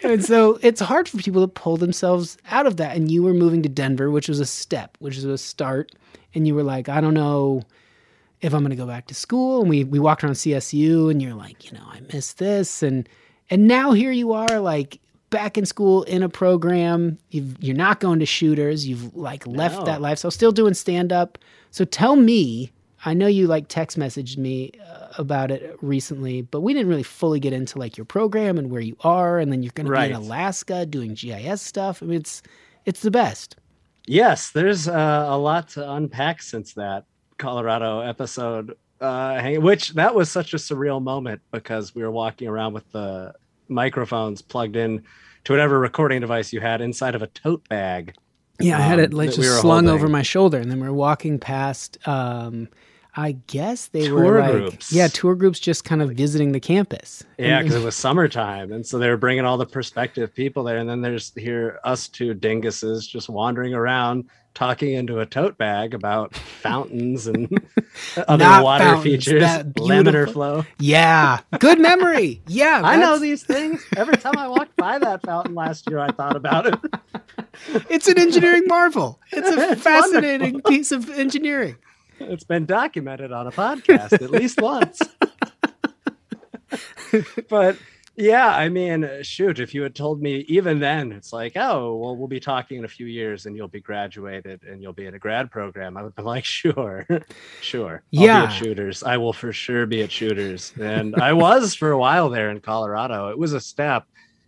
[0.03, 2.97] and so it's hard for people to pull themselves out of that.
[2.97, 5.93] And you were moving to Denver, which was a step, which was a start.
[6.35, 7.63] And you were like, I don't know
[8.41, 9.61] if I'm going to go back to school.
[9.61, 12.83] And we, we walked around CSU and you're like, you know, I miss this.
[12.83, 13.09] And,
[13.51, 17.19] and now here you are like back in school in a program.
[17.31, 18.87] You've, you're not going to shooters.
[18.87, 19.85] You've like left No.
[19.87, 21.39] that lifestyle, still doing stand up.
[21.71, 22.73] So tell me,
[23.05, 27.03] I know you like text messaged me uh, about it recently, but we didn't really
[27.03, 29.93] fully get into like your program and where you are, and then you're going to
[29.93, 32.03] be in Alaska doing GIS stuff.
[32.03, 32.43] I mean, it's
[32.87, 33.55] it's the best.
[34.09, 37.05] Yes, there's uh, a lot to unpack since that
[37.37, 38.77] Colorado episode.
[39.01, 43.33] Uh, which that was such a surreal moment because we were walking around with the
[43.69, 45.05] microphones plugged in
[45.45, 48.15] to whatever recording device you had inside of a tote bag.
[48.59, 49.91] Yeah, I had um, it like that we just slung holding.
[49.91, 51.97] over my shoulder, and then we are walking past.
[52.09, 52.69] Um,
[53.17, 54.93] I guess they Tour were like, groups.
[54.93, 57.25] yeah, tour groups just kind of visiting the campus.
[57.39, 60.79] Yeah, because it was summertime, and so they were bringing all the prospective people there,
[60.79, 65.95] and then there's here us two dinguses just wandering around talking into a tote bag
[65.95, 67.49] about fountains and
[68.29, 69.43] other Not water fountains, features,
[69.77, 70.65] laminar flow.
[70.79, 72.41] yeah, good memory.
[72.47, 73.85] Yeah, I know these things.
[73.97, 76.75] Every time I walked by that fountain last year, I thought about it.
[77.91, 79.19] It's an engineering marvel.
[79.33, 81.77] It's a fascinating piece of engineering.
[82.21, 85.01] It's been documented on a podcast at least once.
[87.49, 87.77] but
[88.17, 92.17] yeah, I mean, shoot, if you had told me even then, it's like, oh, well,
[92.17, 95.15] we'll be talking in a few years and you'll be graduated and you'll be in
[95.15, 95.97] a grad program.
[95.97, 97.07] I would be like, sure,
[97.61, 98.03] sure.
[98.17, 98.49] I'll Yeah.
[98.49, 99.03] shooters.
[99.05, 100.73] I will for sure be at shooters.
[100.81, 103.29] And I was for a while there in Colorado.
[103.29, 104.05] It was a step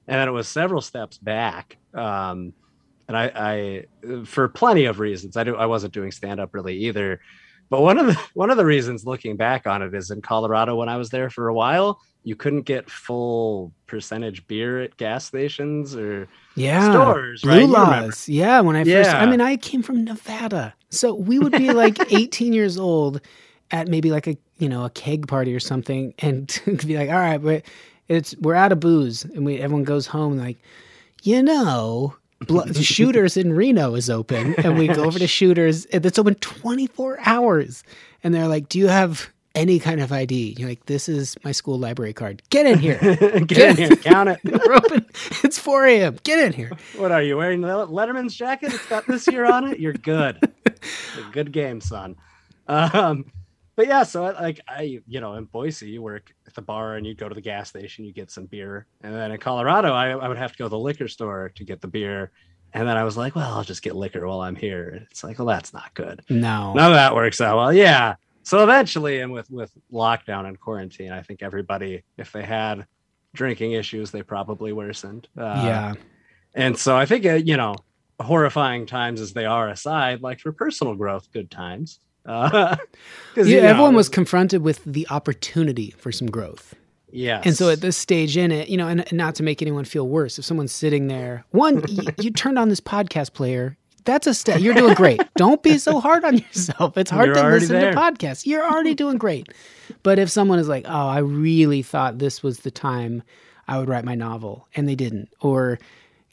[0.09, 1.77] and then it was several steps back.
[1.95, 2.53] Um,
[3.07, 6.77] and I, I, for plenty of reasons, I do, I wasn't doing stand up really
[6.87, 7.21] either.
[7.71, 10.77] But one of the one of the reasons looking back on it is in Colorado
[10.77, 15.25] when I was there for a while, you couldn't get full percentage beer at gas
[15.25, 16.91] stations or Yeah.
[16.91, 17.68] stores, Blue right?
[17.68, 18.29] Laws.
[18.29, 20.75] Yeah, when I first I mean I came from Nevada.
[20.91, 23.21] So we would be like 18 years old
[23.71, 27.16] at maybe like a you know, a keg party or something and be like, "All
[27.16, 27.62] right, but
[28.09, 30.59] it's we're out of booze." And we everyone goes home like,
[31.23, 32.14] "You know,
[32.47, 35.86] Blo- Shooters in Reno is open." And we go over to Shooters.
[35.86, 37.84] and It's open 24 hours.
[38.24, 40.55] And they're like, "Do you have any kind of ID.
[40.59, 42.41] You're like, this is my school library card.
[42.51, 42.99] Get in here.
[43.47, 44.38] Get in here, count it.
[44.45, 45.05] We're open.
[45.43, 46.18] It's 4 a.m.
[46.22, 46.70] Get in here.
[46.97, 47.61] What are you wearing?
[47.61, 48.72] The Letterman's jacket?
[48.72, 49.80] It's got this year on it.
[49.80, 50.38] You're good.
[51.32, 52.14] Good game, son.
[52.68, 53.24] Um,
[53.81, 56.97] but yeah, so I, like I, you know, in Boise, you work at the bar
[56.97, 59.95] and you go to the gas station, you get some beer, and then in Colorado,
[59.95, 62.31] I, I would have to go to the liquor store to get the beer.
[62.74, 65.07] And then I was like, well, I'll just get liquor while I'm here.
[65.11, 66.20] It's like, well, that's not good.
[66.28, 66.74] No.
[66.74, 67.72] None of that works out well.
[67.72, 68.16] Yeah.
[68.43, 72.85] So eventually, and with with lockdown and quarantine, I think everybody, if they had
[73.33, 75.26] drinking issues, they probably worsened.
[75.39, 75.95] Uh, yeah.
[76.55, 77.76] And so I think, uh, you know,
[78.20, 82.01] horrifying times as they are aside, like for personal growth, good times.
[82.27, 82.77] Uh,
[83.37, 86.75] Yeah, you know, everyone was confronted with the opportunity for some growth.
[87.12, 87.41] Yeah.
[87.45, 89.85] And so at this stage in it, you know, and, and not to make anyone
[89.85, 93.77] feel worse, if someone's sitting there, one, you, you turned on this podcast player.
[94.05, 94.61] That's a step.
[94.61, 95.21] You're doing great.
[95.37, 96.97] Don't be so hard on yourself.
[96.99, 97.93] It's hard You're to listen there.
[97.93, 98.47] to podcasts.
[98.47, 99.49] You're already doing great.
[100.03, 103.23] But if someone is like, oh, I really thought this was the time
[103.68, 105.79] I would write my novel, and they didn't, or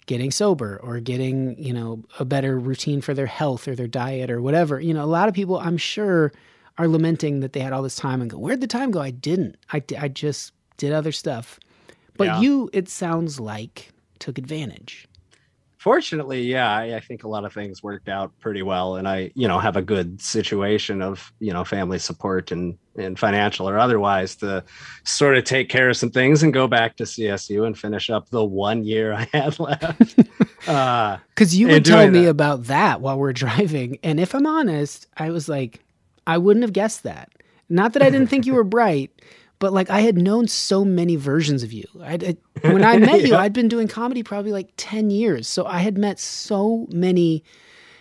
[0.08, 4.32] getting sober, or getting, you know, a better routine for their health or their diet
[4.32, 6.32] or whatever, you know, a lot of people, I'm sure,
[6.78, 9.02] are lamenting that they had all this time and go, where'd the time go?
[9.02, 9.58] I didn't.
[9.72, 11.60] I, I just did other stuff.
[12.18, 12.40] But Yeah.
[12.42, 15.07] you, it sounds like, took advantage.
[15.78, 19.32] Fortunately, yeah, I, I think a lot of things worked out pretty well, and I,
[19.36, 23.78] you know, have a good situation of you know family support and and financial or
[23.78, 24.64] otherwise to
[25.04, 28.30] sort of take care of some things and go back to CSU and finish up
[28.30, 30.20] the one year I had left.
[30.68, 32.30] uh, Because you And would tell me that.
[32.30, 34.00] about that while we're driving.
[34.04, 35.84] And if I'm honest, I was like,
[36.26, 37.32] I wouldn't have guessed that.
[37.70, 39.12] Not that I didn't think you were bright,
[39.60, 41.86] but like I had known so many versions of you.
[42.02, 42.38] I'd, I,
[42.70, 45.48] when I met you, I'd been doing comedy probably like 10 years.
[45.48, 47.44] So I had met so many.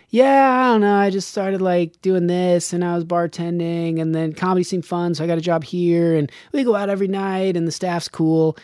[0.09, 0.95] Yeah, I don't know.
[0.95, 5.15] I just started like doing this and I was bartending and then comedy seemed fun.
[5.15, 8.07] So I got a job here and we go out every night and the staff's
[8.07, 8.57] cool.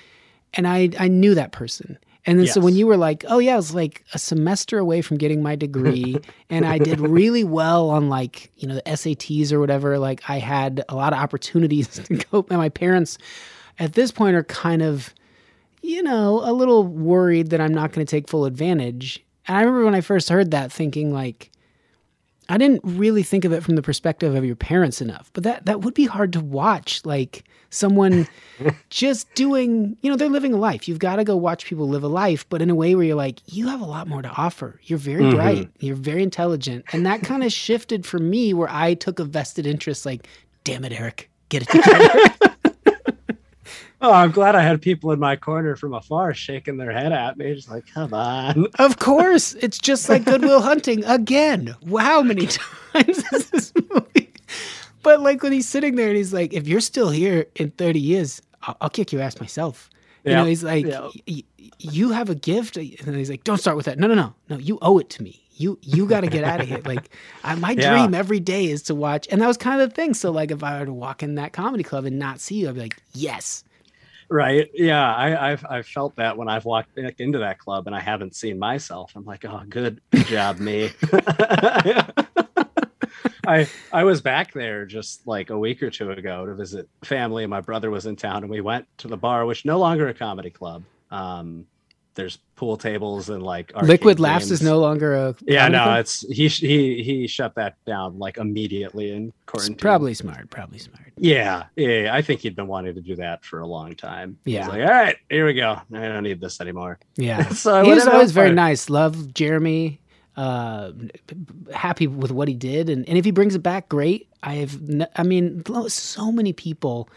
[0.53, 1.97] And I, I knew that person.
[2.26, 5.01] And then so when you were like, oh yeah, I was like a semester away
[5.01, 6.17] from getting my degree
[6.49, 9.99] and I did really well on like, you know, the SATs or whatever.
[9.99, 12.45] Like I had a lot of opportunities to go.
[12.49, 13.17] And my parents
[13.78, 15.13] at this point are kind of,
[15.82, 19.21] you know, a little worried that I'm not going to take full advantage.
[19.47, 21.51] And I remember when I first heard that thinking like,
[22.49, 25.65] I didn't really think of it from the perspective of your parents enough, but that
[25.65, 27.01] that would be hard to watch.
[27.05, 28.27] Like someone
[28.89, 30.87] just doing, you know, they're living a life.
[30.87, 33.15] You've got to go watch people live a life, but in a way where you're
[33.15, 34.79] like, you have a lot more to offer.
[34.83, 35.35] You're very Mhm.
[35.35, 35.69] bright.
[35.79, 39.65] You're very intelligent, and that kind of shifted for me where I took a vested
[39.65, 40.05] interest.
[40.05, 40.27] Like,
[40.63, 42.09] damn it, Eric, get it together.
[44.03, 47.37] oh, I'm glad I had people in my corner from afar shaking their head at
[47.37, 48.67] me, just like, come on.
[48.79, 51.75] Of course, it's just like Good Will Hunting again.
[51.97, 52.45] How many
[52.93, 54.31] times is this movie?
[55.01, 57.99] But like when he's sitting there and he's like, "If you're still here in 30
[57.99, 59.89] years, I'll, I'll kick your ass myself."
[60.25, 61.09] You know, he's like, yeah.
[61.27, 62.85] "Y- y- "You have a gift," and
[63.15, 63.99] he's like, "Don't start with that.
[63.99, 64.57] No, no, no, no.
[64.57, 65.41] You owe it to me.
[65.57, 66.81] You you got to get out of here.
[66.85, 67.09] Like,
[67.43, 67.89] I, my Yeah.
[67.91, 70.13] dream every day is to watch." And that was kind of the thing.
[70.13, 72.69] So like, if I were to walk in that comedy club and not see you,
[72.69, 73.65] I'd be like, "Yes."
[74.34, 74.67] Right.
[74.73, 75.13] Yeah.
[75.13, 78.36] I, I've I've felt that when I've walked back into that club and I haven't
[78.36, 79.11] seen myself.
[79.15, 80.89] I'm like, oh, good, good job, me.
[83.45, 87.43] I I was back there just like a week or two ago to visit family.
[87.43, 90.07] and My brother was in town, and we went to the bar, which no longer
[90.07, 90.84] a comedy club.
[91.11, 91.67] Um,
[92.16, 95.99] there's pool tables and like Liquid Laughs is no longer a Yeah, no, club?
[96.01, 99.78] it's he he he shut that down like immediately in It's quarantine.
[99.78, 100.49] probably smart.
[100.49, 100.99] Probably smart.
[101.18, 104.38] Yeah, yeah, I think he'd been wanting to do that for a long time.
[104.45, 104.68] Yeah.
[104.68, 105.80] like, all right, here we go.
[105.93, 106.99] I don't need this anymore.
[107.16, 107.49] Yeah.
[107.49, 108.55] so he was always very there.
[108.55, 108.89] nice.
[108.89, 109.99] Love Jeremy.
[110.36, 110.91] Uh,
[111.72, 114.28] happy with what he did, and, and if he brings it back, great.
[114.41, 117.07] I have, n- I mean, so many people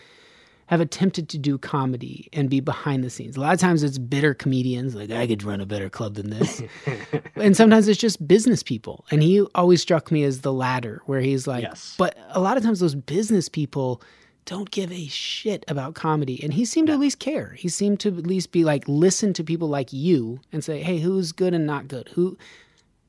[0.67, 3.37] have attempted to do comedy and be behind the scenes.
[3.37, 6.31] A lot of times it's bitter comedians, like I could run a better club than
[6.31, 6.63] this,
[7.37, 9.05] and sometimes it's just business people.
[9.11, 11.95] And he always struck me as the latter, where he's like, Yes.
[11.99, 14.03] but a lot of times those business people
[14.45, 16.41] don't give a shit about comedy.
[16.43, 17.55] And he seemed to at least care.
[17.59, 20.99] He seemed to at least be like, listen to people like you and say, hey,
[21.01, 22.09] who's good and not good?
[22.15, 22.39] Who,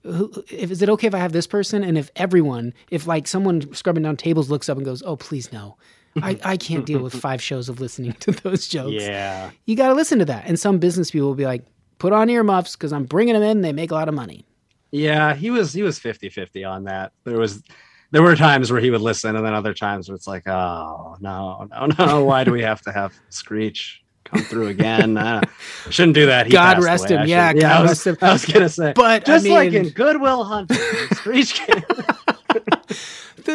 [0.01, 1.84] who, if, is it okay if I have this person?
[1.84, 5.53] And if everyone, if like someone scrubbing down tables looks up and goes, oh, please
[5.53, 5.78] no.
[6.24, 9.03] I, I can't deal with five shows of listening to those jokes.
[9.03, 10.45] Yeah, You got to listen to that.
[10.47, 11.63] And some business people will be like,
[11.99, 13.61] put on earmuffs because I'm bringing them in.
[13.61, 14.45] They make a lot of money.
[14.91, 17.11] yeah, he was he was 50-50 on that.
[17.24, 17.63] There was
[18.11, 21.18] there were times where he would listen, and then other times where it's like, oh
[21.20, 25.18] no, no, no, why do we have to have Screech come through again?
[25.18, 25.41] Uh,
[25.89, 26.45] shouldn't do that.
[26.45, 27.22] He God rest away, him.
[27.24, 28.18] I Yeah, God I was, rest him.
[28.22, 30.78] I was gonna say, But, I just like mean- in Good Will Hunting,
[31.15, 31.84] Screech came.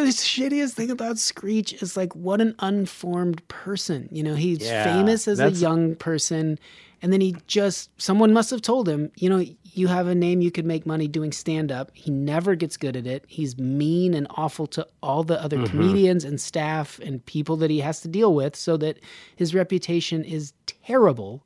[0.01, 4.09] The shittiest thing about Screech is like what an unformed person.
[4.11, 6.59] You know, he's Yeah, famous as a young person,
[7.01, 10.41] and then he just someone must have told him, you know, you have a name
[10.41, 11.91] you could make money doing stand up.
[11.93, 13.25] He never gets good at it.
[13.27, 15.77] He's mean and awful to all the other mm-hmm.
[15.77, 18.99] comedians and staff and people that he has to deal with, so that
[19.35, 21.43] his reputation is terrible.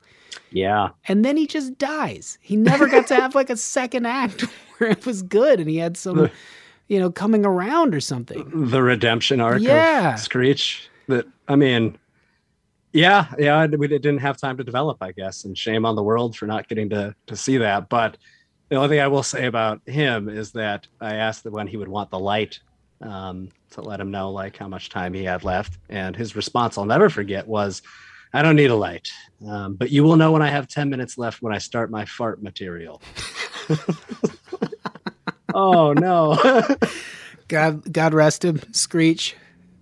[0.52, 0.90] Yeah.
[1.08, 2.38] And then he just dies.
[2.42, 4.42] He never got to have like a second act
[4.78, 6.30] where it was good and he had some,
[6.88, 8.70] you know, coming around or something.
[8.70, 10.14] The redemption arc Yeah.
[10.14, 10.90] of Screech.
[11.08, 11.98] That I mean,
[12.94, 16.36] yeah, yeah, we didn't have time to develop, I guess, and shame on the world
[16.36, 17.90] for not getting to to see that.
[17.90, 18.18] But
[18.70, 21.78] the only thing I will say about him is that I asked that when he
[21.78, 22.60] would want the light
[23.02, 26.78] um, to let him know like how much time he had left, and his response
[26.78, 27.82] I'll never forget was,
[28.34, 29.08] "I don't need a light,
[29.48, 32.06] um, but you will know when I have ten minutes left when I start my
[32.06, 33.02] fart material."
[35.58, 36.38] oh no.
[37.48, 39.36] God, God rest him, Screech.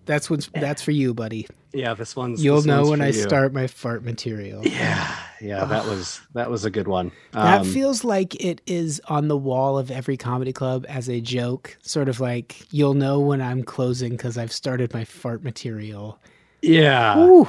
[0.06, 1.48] That's what's that's for you, buddy.
[1.74, 2.44] yeah, this one's.
[2.44, 3.14] You'll this know one's when I you.
[3.14, 4.62] start my fart material.
[4.64, 7.12] Yeah, yeah, that was that was a good one.
[7.32, 11.22] That Um, feels like it is on the wall of every comedy club as a
[11.22, 16.20] joke, sort of like you'll know when I'm closing because I've started my fart material.
[16.62, 17.48] yeah, Ooh,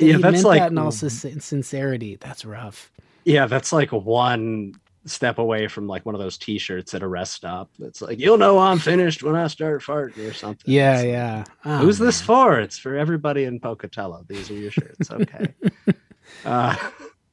[0.00, 2.16] yeah, that's meant like that in all sincerity.
[2.16, 2.90] That's rough.
[3.24, 4.74] yeah, that's like one
[5.06, 7.70] step away from like one of those T-shirts at a rest stop.
[7.80, 10.72] It's like you'll know I'm finished when I start farting or something.
[10.72, 11.44] Yeah, like, yeah.
[11.64, 12.58] Oh, Who's this for?
[12.60, 14.24] It's for everybody in Pocatello.
[14.28, 15.10] These are your shirts.
[15.10, 15.54] Okay.
[16.44, 16.76] uh,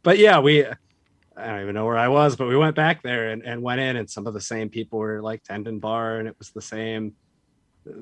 [0.03, 0.65] but yeah, we.
[1.35, 3.81] I don't even know where I was, but we went back there and, and went
[3.81, 6.61] in, and some of the same people were like tending bar, and it was the
[6.61, 7.13] same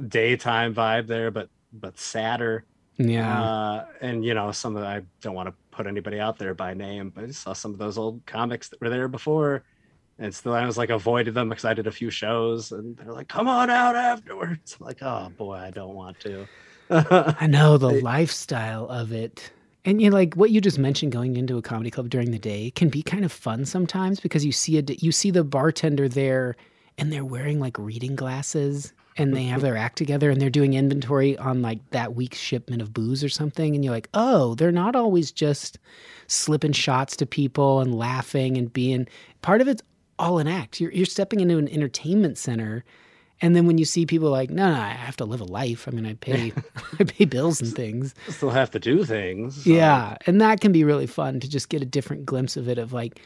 [0.07, 2.65] daytime vibe there, but but sadder.
[2.97, 3.41] Yeah.
[3.41, 6.53] Uh, and you know, some of the, I don't want to put anybody out there
[6.53, 9.63] by name, but I saw some of those old comics that were there before,
[10.19, 13.13] and still I was like avoided them because I did a few shows, and they're
[13.13, 16.47] like, "Come on out afterwards." I'm like, "Oh boy, I don't want to."
[16.89, 19.51] I know the lifestyle of it.
[19.85, 22.39] And you know, like what you just mentioned, going into a comedy club during the
[22.39, 26.07] day can be kind of fun sometimes because you see a you see the bartender
[26.07, 26.55] there,
[26.97, 29.65] and they're wearing like reading glasses, and they have mm-hmm.
[29.65, 33.29] their act together, and they're doing inventory on like that week's shipment of booze or
[33.29, 35.79] something, and you're like, oh, they're not always just
[36.27, 39.07] slipping shots to people and laughing and being
[39.41, 39.81] part of it's
[40.17, 40.79] all an act.
[40.79, 42.83] You're you're stepping into an entertainment center.
[43.43, 45.87] And then when you see people like, no, no, I have to live a life.
[45.87, 46.53] I mean, I pay,
[46.99, 48.13] I pay bills and things.
[48.29, 49.63] Still have to do things.
[49.63, 52.69] so- Yeah, and that can be really fun to just get a different glimpse of
[52.69, 52.77] it.
[52.77, 53.19] Of like,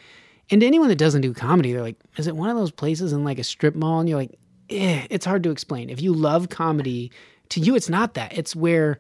[0.50, 3.14] and to anyone that doesn't do comedy, they're like, is it one of those places
[3.14, 4.00] in like a strip mall?
[4.00, 4.38] And you're like,
[4.70, 5.90] eh, it's hard to explain.
[5.90, 7.12] If you love comedy,
[7.50, 8.38] to you, it's not that.
[8.38, 8.98] It's where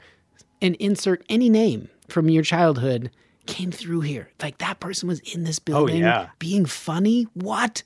[0.62, 3.12] an insert any name from your childhood
[3.46, 4.30] came through here.
[4.42, 6.30] Like that person was in this building, oh, yeah.
[6.40, 7.28] being funny.
[7.34, 7.84] What?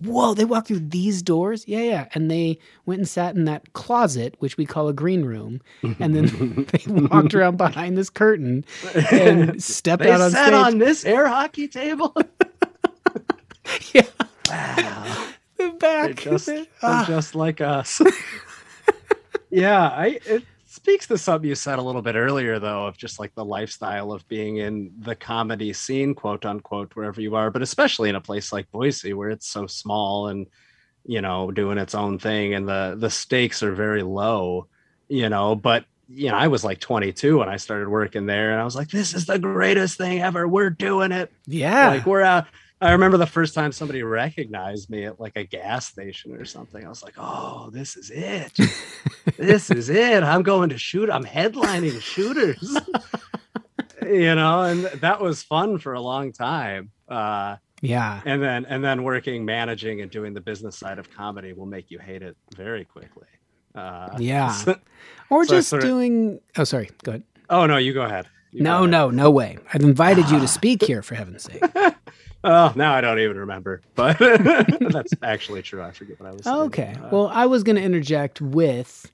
[0.00, 0.34] Whoa!
[0.34, 1.64] They walked through these doors.
[1.68, 2.08] Yeah, yeah.
[2.14, 6.16] And they went and sat in that closet, which we call a green room, and
[6.16, 8.64] then they walked around behind this curtain
[9.12, 10.54] and stepped out on sat stage.
[10.54, 12.14] on this air hockey table.
[13.92, 14.06] yeah,
[14.48, 15.26] wow.
[15.56, 16.16] the back.
[16.16, 17.04] They're just, they're Ah.
[17.06, 18.00] just like us.
[19.50, 23.18] yeah, I it speaks to something you said a little bit earlier though of just
[23.20, 27.62] like the lifestyle of being in the comedy scene, quote unquote, wherever you are, but
[27.62, 30.46] especially in a place like Boise where it's so small and
[31.06, 34.66] you know, doing its own thing and the the stakes are very low,
[35.08, 38.60] you know, but you know, I was like 22 when I started working there and
[38.60, 40.46] I was like, this is the greatest thing ever.
[40.48, 41.30] We're doing it.
[41.46, 41.88] yeah.
[41.88, 42.46] Like we're out.
[42.80, 46.84] I remember the first time somebody recognized me at like a gas station or something.
[46.84, 48.52] I was like, "Oh, this is it.
[49.38, 50.22] this is it.
[50.22, 51.08] I'm going to shoot.
[51.08, 52.76] I'm headlining shooters."
[54.02, 56.90] you know, and that was fun for a long time.
[57.08, 58.20] Uh, yeah.
[58.24, 61.90] and then and then working, managing, and doing the business side of comedy will make
[61.90, 63.26] you hate it very quickly.
[63.74, 64.50] Uh, Yeah.
[64.52, 64.78] so-
[65.30, 66.40] Or so just sort of- doing.
[66.56, 66.90] Oh, sorry.
[67.02, 67.22] Go ahead.
[67.50, 68.26] oh no, you go ahead.
[68.52, 68.90] You go No, ahead.
[68.90, 69.58] no, no way.
[69.72, 71.62] I've invited you to speak here, for heaven's sake.
[72.44, 74.18] Oh, now I don't even remember, but
[74.80, 75.82] that's actually true.
[75.82, 76.56] I forget what I was saying.
[76.56, 76.94] Okay.
[77.02, 79.10] Uh, Well, I was going to interject with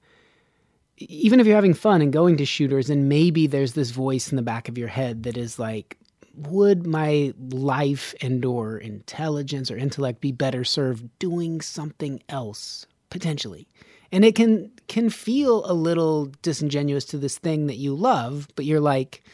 [0.97, 4.37] even if you're having fun and going to shooters, and maybe there's this voice in
[4.37, 5.97] the back of your head that is like,
[6.35, 13.67] would my life and or intelligence or intellect be better served doing something else potentially
[14.13, 18.65] and it can can feel a little disingenuous to this thing that you love but
[18.65, 19.25] you're like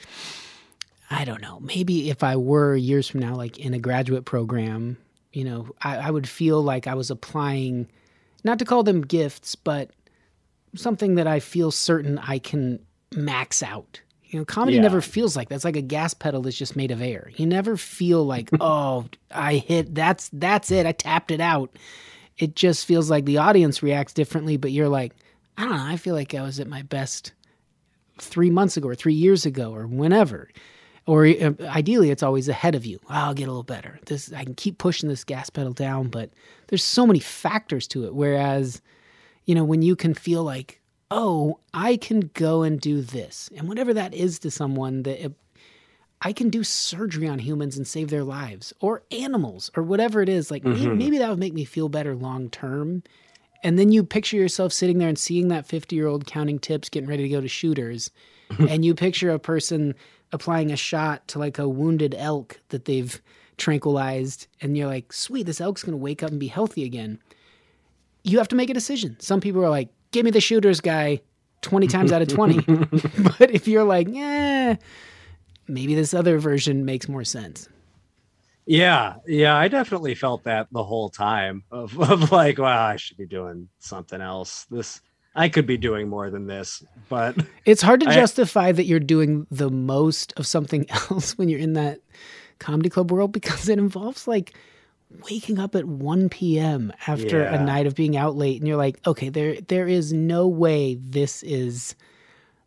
[1.10, 4.96] i don't know maybe if i were years from now like in a graduate program
[5.32, 7.88] you know i, I would feel like i was applying
[8.44, 9.90] not to call them gifts but
[10.74, 12.80] something that i feel certain i can
[13.14, 14.82] max out you know comedy Yeah.
[14.82, 15.54] never feels like that.
[15.54, 19.06] It's like a gas pedal that's just made of air you never feel like oh
[19.30, 21.70] i hit that's that's it i tapped it out
[22.36, 25.12] it just feels like the audience reacts differently but you're like
[25.58, 25.84] I don't know.
[25.86, 27.32] I feel like I was at my best
[28.18, 30.50] three months ago or three years ago or whenever.
[31.06, 32.98] Or uh, ideally, it's always ahead of you.
[33.08, 34.00] I'll get a little better.
[34.06, 36.30] This I can keep pushing this gas pedal down, but
[36.66, 38.14] there's so many factors to it.
[38.14, 38.82] Whereas,
[39.44, 40.80] you know, when you can feel like,
[41.12, 45.32] oh, I can go and do this, and whatever that is to someone, that it,
[46.22, 50.28] I can do surgery on humans and save their lives, or animals, or whatever it
[50.28, 50.50] is.
[50.50, 53.04] Like maybe, maybe that would make me feel better long term.
[53.62, 56.88] And then you picture yourself sitting there and seeing that 50 year old counting tips,
[56.88, 58.10] getting ready to go to shooters.
[58.58, 59.94] and you picture a person
[60.32, 63.20] applying a shot to like a wounded elk that they've
[63.56, 64.46] tranquilized.
[64.60, 67.18] And you're like, sweet, this elk's going to wake up and be healthy again.
[68.22, 69.16] You have to make a decision.
[69.20, 71.20] Some people are like, give me the shooters guy
[71.62, 72.60] 20 times out of 20.
[73.38, 74.76] but if you're like, yeah,
[75.68, 77.68] maybe this other version makes more sense.
[78.66, 83.16] Yeah, yeah, I definitely felt that the whole time of, of like, wow, I should
[83.16, 84.66] be doing something else.
[84.70, 85.00] This
[85.36, 88.98] I could be doing more than this, but It's hard to I- justify that you're
[89.00, 92.00] doing the most of something else when you're in that
[92.58, 94.54] comedy club world because it involves like
[95.30, 96.92] waking up at 1 p.m.
[97.06, 97.54] after Yeah.
[97.54, 100.94] a night of being out late and you're like, okay, there there is no way
[100.94, 101.94] this is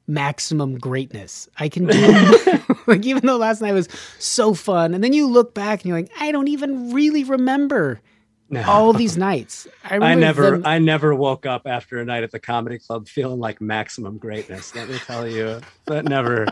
[0.08, 1.48] maximum greatness.
[1.60, 1.98] I can do
[2.88, 3.90] like even though last night was
[4.20, 8.00] so fun and then you look back and you're like, I don't even really remember
[8.68, 9.68] all these nights.
[9.84, 13.08] I, I never them- I never woke up after a night at the comedy club
[13.08, 14.74] feeling like maximum greatness.
[14.76, 15.62] Let me tell you.
[15.86, 16.46] That never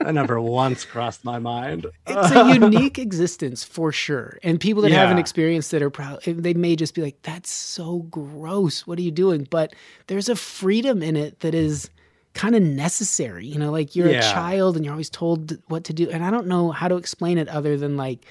[0.00, 1.86] that never once crossed my mind.
[2.06, 4.38] it's a unique existence for sure.
[4.42, 5.20] And people that haven't Yeah.
[5.20, 8.86] experienced it are probably they may just be like, "That's so gross.
[8.86, 9.74] What are you doing?" But
[10.06, 11.90] there's a freedom in it that is
[12.34, 13.46] kind of necessary.
[13.46, 16.08] You know, like you're a child and you're always told what to do.
[16.10, 18.24] And I don't know how to explain it other than like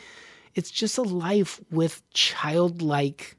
[0.58, 3.38] it's just a life with childlike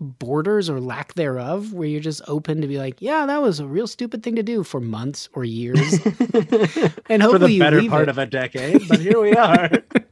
[0.00, 3.66] borders or lack thereof where you're just open to be like yeah that was a
[3.66, 5.92] real stupid thing to do for months or years
[7.08, 8.08] and hopefully for the better part it.
[8.08, 9.70] of a decade, but here we are.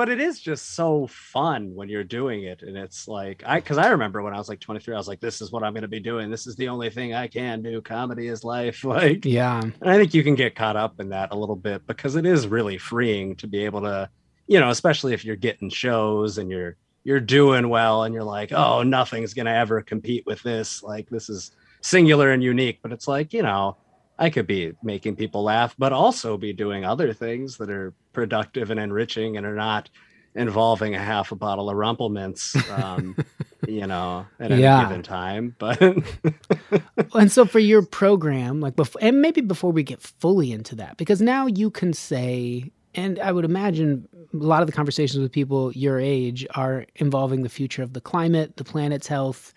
[0.00, 3.76] but it is just so fun when you're doing it and it's like i because
[3.76, 5.82] i remember when i was like 23 i was like this is what i'm going
[5.82, 6.30] to be doing.
[6.30, 7.82] This is the only thing i can do.
[7.82, 8.82] Comedy is life.
[8.90, 9.60] Like yeah.
[9.60, 12.24] and i think you can get caught up in that a little bit because it
[12.24, 14.08] is really freeing to be able to
[14.46, 18.52] you know especially if you're getting shows and you're you're doing well and you're like
[18.52, 20.82] oh nothing's going to ever compete with this.
[20.82, 22.78] Like this is singular and unique.
[22.82, 23.76] But it's like you know
[24.20, 28.70] i could be making people laugh but also be doing other things that are productive
[28.70, 29.90] and enriching and are not
[30.36, 33.16] involving a half a bottle of Rumple Minze um
[33.66, 34.84] you know at any Yeah.
[34.84, 35.80] given time but
[37.14, 40.96] and so for your program like before and maybe before we get fully into that
[40.96, 45.32] because now you can say and i would imagine a lot of the conversations with
[45.32, 49.52] people your age are involving the future of the climate the planet's health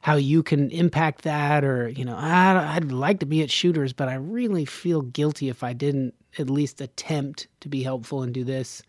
[0.00, 3.92] how you can impact that or you know I, i'd like to be at shooters
[3.92, 8.32] but i really feel guilty if i didn't at least attempt to be helpful and
[8.34, 8.82] do this.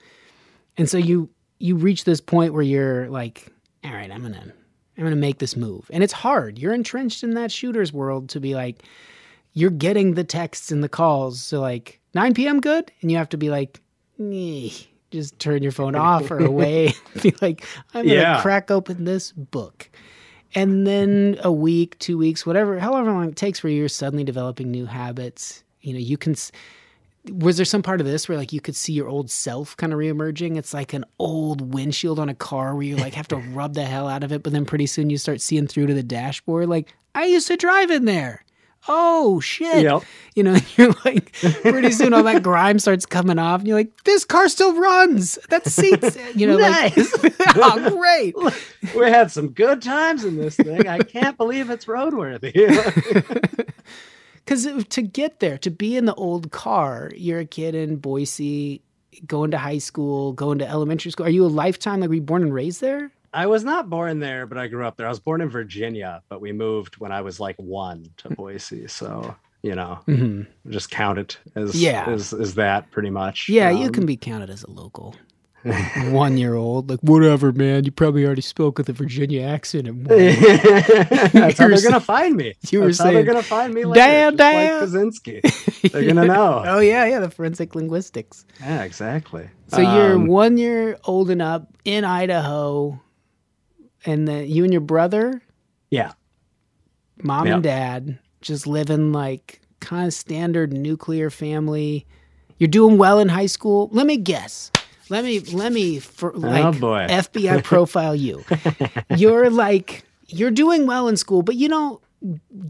[0.76, 1.30] And so you
[1.60, 3.48] you reach this point where you're like
[3.86, 4.54] all right i'm gonna
[4.98, 5.90] i'm gonna make this move.
[5.94, 6.60] And it's hard.
[6.60, 8.84] You're entrenched in that shooters world to be like
[9.54, 11.40] you're getting the texts and the calls.
[11.42, 12.92] So like 9 p.m good?
[13.02, 13.80] And you have to be like
[14.18, 14.74] "Nee."
[15.10, 16.94] just turn your phone off or away.
[17.24, 18.42] Be like i'm gonna Yeah.
[18.42, 19.90] crack open this book
[20.58, 24.72] and then a week two weeks whatever however long it takes where you're suddenly developing
[24.72, 26.36] new habits you know you can
[27.32, 29.94] was there some part of this where like you could see your old self kind
[29.94, 30.58] of reemerging?
[30.58, 33.86] It's like an old windshield on a car where you like have to rub the
[33.86, 36.70] hell out of it, but then pretty soon you start seeing through to the dashboard.
[36.70, 38.44] Like I used to drive in there.
[38.88, 39.84] Oh shit!
[39.84, 40.04] Yep.
[40.36, 44.04] You know, you're like pretty soon all that grime starts coming off, and you're like,
[44.04, 45.38] this car still runs.
[45.50, 46.94] That seat's you know like
[47.56, 48.36] oh great.
[48.96, 50.88] we had some good times in this thing.
[50.88, 52.54] I can't believe it's roadworthy.
[54.36, 58.82] Because to get there, to be in the old car, you're a kid in Boise,
[59.26, 61.26] going to high school, going to elementary school.
[61.26, 62.00] Are you a lifetime?
[62.00, 63.12] Like, were you born and raised there?
[63.34, 65.06] I was not born there, but I grew up there.
[65.06, 68.88] I was born in Virginia, but we moved when I was like one to Boise.
[68.88, 70.44] So, you know, Mm-hmm.
[70.72, 72.06] just count it as Yeah.
[72.08, 73.50] as, as that pretty much.
[73.50, 75.16] Yeah, you Um, can be counted as a local.
[76.12, 77.84] One year old, like whatever, man.
[77.84, 80.06] You probably already spoke with a Virginia accent at one.
[80.08, 82.54] That's how You they're gonna find me.
[82.70, 84.00] you were That's how they're gonna find me later.
[84.00, 85.92] "Damn, just like damn." Kaczynski.
[85.92, 86.64] They're gonna know.
[86.66, 88.46] oh yeah, yeah, the forensic linguistics.
[88.62, 89.50] Yeah, exactly.
[89.68, 93.02] So you're Um, one year old and up in Idaho,
[94.08, 95.42] and then you and your brother,
[95.92, 96.14] yeah.
[97.22, 97.54] mom Yep.
[97.54, 102.08] and dad, just living like kind of standard nuclear family.
[102.58, 103.90] You're doing well in high school.
[103.92, 104.72] Let me guess.
[105.10, 107.08] Let me let me for, oh, like Oh.
[107.08, 108.44] FBI profile you.
[109.16, 112.02] You're like you're doing well in school, but you don't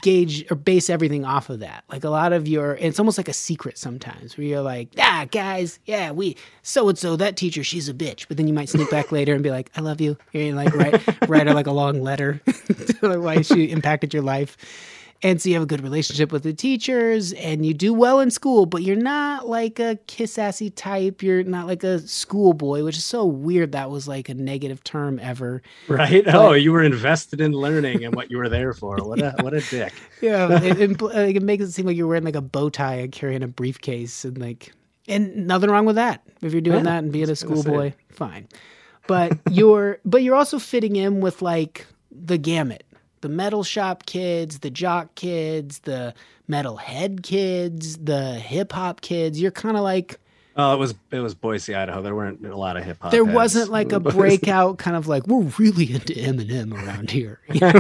[0.01, 1.83] gauge or base everything off of that.
[1.89, 5.25] Like a lot of your, it's almost like a secret sometimes where you're like, ah,
[5.31, 8.27] guys, yeah, we, so and so, that teacher, she's a bitch.
[8.27, 10.17] But then you might sneak back later and be like, I love you.
[10.33, 12.41] And like write, write her like a long letter
[12.99, 14.57] why she impacted your life.
[15.23, 18.29] And so you have a good relationship with the teachers and you do well in
[18.29, 21.23] school, but you're not like a kiss assy type.
[21.23, 23.71] You're not like a schoolboy, which is so weird.
[23.71, 25.63] That was like a negative term ever.
[25.87, 26.23] Right?
[26.27, 28.97] oh, you were invested in learning and what you were there for.
[28.97, 29.93] What a what a dick.
[30.21, 31.01] Yeah, it, it,
[31.35, 34.23] it makes it seem like you're wearing like a bow tie and carrying a briefcase
[34.23, 34.71] and like,
[35.07, 36.21] and nothing wrong with that.
[36.41, 37.61] If you're doing Yeah, that and being a was gonna say.
[37.63, 38.47] schoolboy, fine.
[39.07, 42.83] But you're, but you're also fitting in with like the gamut.
[43.21, 46.13] The metal shop kids, the jock kids, the
[46.47, 49.41] metal head kids, the hip hop kids.
[49.41, 50.19] You're kind of like
[50.59, 52.01] Oh, it was it was Boise, Idaho.
[52.01, 53.11] There weren't a lot of hip hop.
[53.11, 53.35] there heads.
[53.35, 57.39] wasn't like a breakout kind of like we're really into Eminem around here.
[57.53, 57.71] You know,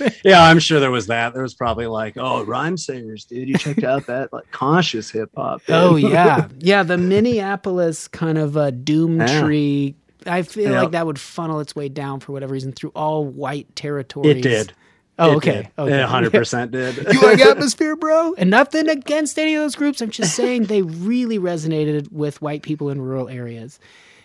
[0.00, 1.34] like- yeah, I'm sure there was that.
[1.34, 3.48] There was probably like, oh, Rhymesayers, dude.
[3.50, 5.60] You checked out that like conscious hip hop.
[5.68, 6.82] Oh yeah, yeah.
[6.82, 9.40] The Minneapolis kind of uh, doom Yeah.
[9.42, 9.94] tree.
[10.26, 13.74] I feel like that would funnel its way down for whatever reason through all white
[13.76, 14.36] territories.
[14.36, 14.72] it did.
[15.18, 15.52] Oh, It okay.
[15.52, 15.68] did.
[15.78, 16.00] okay.
[16.02, 16.96] It 100% did.
[17.14, 18.34] you like atmosphere, bro?
[18.36, 20.00] And nothing against any of those groups.
[20.00, 23.78] I'm just saying they really resonated with white people in rural areas.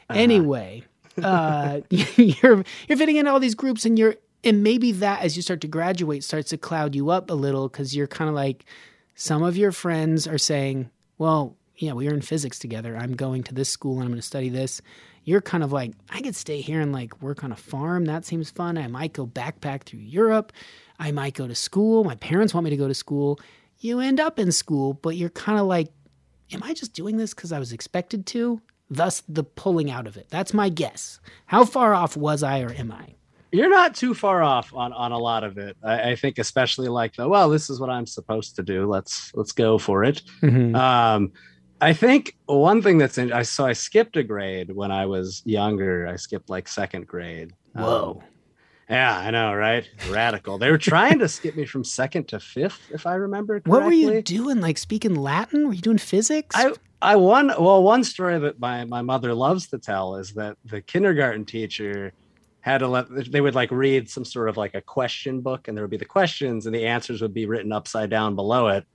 [0.09, 0.19] Uh-huh.
[0.19, 0.83] Anyway,
[1.21, 5.43] uh, you're you're fitting in all these groups, and you're and maybe that as you
[5.43, 8.65] start to graduate starts to cloud you up a little because you're kind of like
[9.13, 10.89] some of your friends are saying,
[11.19, 12.97] "Well, yeah, we were in physics together.
[12.97, 14.81] I'm going to this school and I'm going to study this."
[15.23, 18.05] You're kind of like, I could stay here and like work on a farm.
[18.05, 18.77] That seems fun.
[18.77, 20.51] I might go backpack through Europe.
[20.99, 22.03] I might go to school.
[22.03, 23.39] My parents want me to go to school.
[23.79, 25.89] You end up in school, but you're kind of like,
[26.51, 28.61] am I just doing this because I was expected to?
[28.89, 30.27] Thus, the pulling out of it.
[30.29, 31.19] That's my guess.
[31.45, 33.15] How far off was I or am I?
[33.51, 35.75] You're not too far off on on a lot of it.
[35.83, 38.85] I, I think, especially like the well, this is what I'm supposed to do.
[38.85, 40.21] Let's let's go for it.
[40.43, 41.31] Um,
[41.81, 45.41] I think one thing that's in, I so I skipped a grade when I was
[45.45, 46.07] younger.
[46.07, 47.53] I skipped like second grade.
[47.75, 48.23] Um, Whoa.
[48.89, 49.89] yeah, I know, right?
[50.09, 50.57] Radical.
[50.57, 53.71] They were trying to skip me from second to fifth, if I remember correctly.
[53.71, 54.59] What were you doing?
[54.59, 55.67] Like speaking Latin?
[55.67, 56.55] Were you doing physics?
[56.57, 60.57] I I one well one story that my my mother loves to tell is that
[60.65, 62.11] the kindergarten teacher
[62.61, 65.77] had to let they would like read some sort of like a question book and
[65.77, 68.85] there would be the questions and the answers would be written upside down below it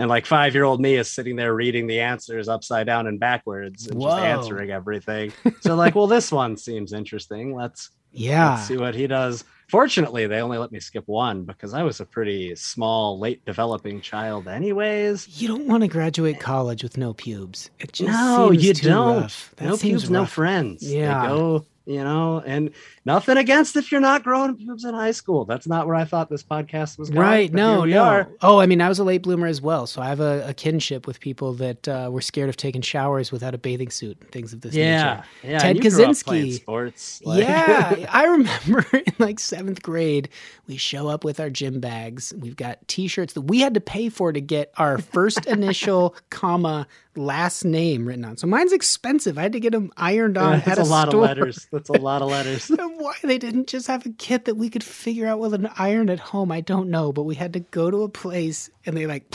[0.00, 3.20] and like five year old me is sitting there reading the answers upside down and
[3.20, 4.08] backwards and Whoa.
[4.10, 8.54] just answering everything so like well this one seems interesting let's yeah.
[8.54, 12.00] let's see what he does fortunately they only let me skip one because i was
[12.00, 17.12] a pretty small late developing child anyways You don't want to graduate college with no
[17.12, 17.70] pubes.
[17.78, 19.30] It just no, you don't.
[19.60, 20.32] No pubes, no rough.
[20.32, 20.80] friends.
[20.80, 21.26] They Yeah.
[21.28, 22.70] go, you know, and
[23.04, 25.44] nothing against if you're not growing pubes in high school.
[25.44, 27.20] That's not where I thought this podcast was going.
[27.26, 27.52] Right.
[27.52, 28.02] No, no.
[28.04, 28.28] are.
[28.42, 29.86] Oh, I mean, I was a late bloomer as well.
[29.86, 33.32] So I have a, a kinship with people that uh, were scared of taking showers
[33.32, 35.24] without a bathing suit, and things of this Yeah, nature.
[35.42, 35.58] yeah.
[35.58, 36.54] Ted and you grew up playing Kaczynski.
[36.60, 37.22] sports.
[37.24, 40.28] like- yeah, I remember in like seventh grade,
[40.68, 42.32] we show up with our gym bags.
[42.38, 46.86] We've got T-shirts that we had to pay for to get our first initial, comma,
[47.20, 48.36] last name written on.
[48.36, 49.38] So mine's expensive.
[49.38, 51.22] I had to get them ironed on Yeah, at that's a, a, lot store.
[51.22, 51.66] of letters.
[51.70, 52.68] That's a lot of letters.
[52.96, 56.08] Why they didn't just have a kit that we could figure out with an iron
[56.10, 57.12] at home, I don't know.
[57.12, 59.30] But we had to go to a place and they like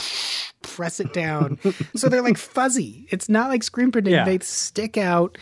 [0.62, 1.58] press it down,
[1.96, 3.06] so they're like fuzzy.
[3.10, 4.24] It's not like screen printing; Yeah.
[4.24, 5.38] they stick out.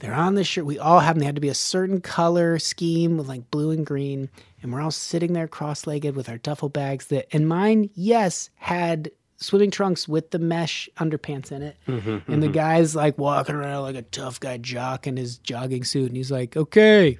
[0.00, 0.64] They're on the shirt.
[0.64, 1.20] We all have them.
[1.20, 4.28] They had to be a certain color scheme with like blue and green,
[4.62, 7.06] and we're all sitting there cross-legged with our duffel bags.
[7.06, 11.76] That and mine, yes, had swimming trunks with the mesh underpants in it.
[11.86, 15.84] Mm-hmm, And the guy's like walking around like a tough guy jock in his jogging
[15.84, 16.08] suit.
[16.08, 17.18] And he's like, okay,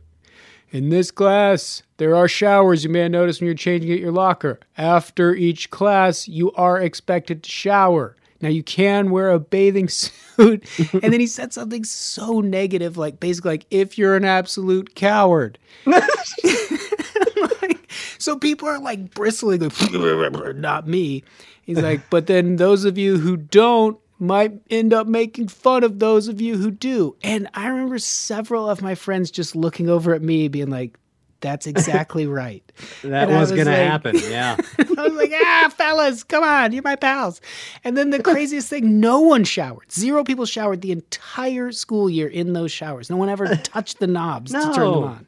[0.71, 4.13] in this class, there are showers you may have noticed when you're changing at your
[4.13, 4.59] locker.
[4.77, 8.17] After each class, you are expected to shower.
[8.41, 10.65] Now, you can wear a bathing suit.
[10.93, 15.59] and then he said something so negative, like basically, like, if you're an absolute coward.
[17.99, 21.25] Like, so people are like bristling, like, not me.
[21.63, 25.99] He's like, but then those of you who don't might end up making fun of
[25.99, 27.17] those of you who do.
[27.23, 30.99] And I remember several of my friends just looking over at me, being like,
[31.41, 32.65] that's exactly right.
[33.03, 34.17] That was, was gonna happen.
[34.29, 34.57] Yeah.
[34.79, 37.41] I was like, ah, fellas, come on, you're my pals.
[37.85, 39.93] And then the craziest thing, no one showered.
[39.93, 43.11] Zero people showered the entire school year in those showers.
[43.11, 45.27] No one ever touched the knobs to turn them on.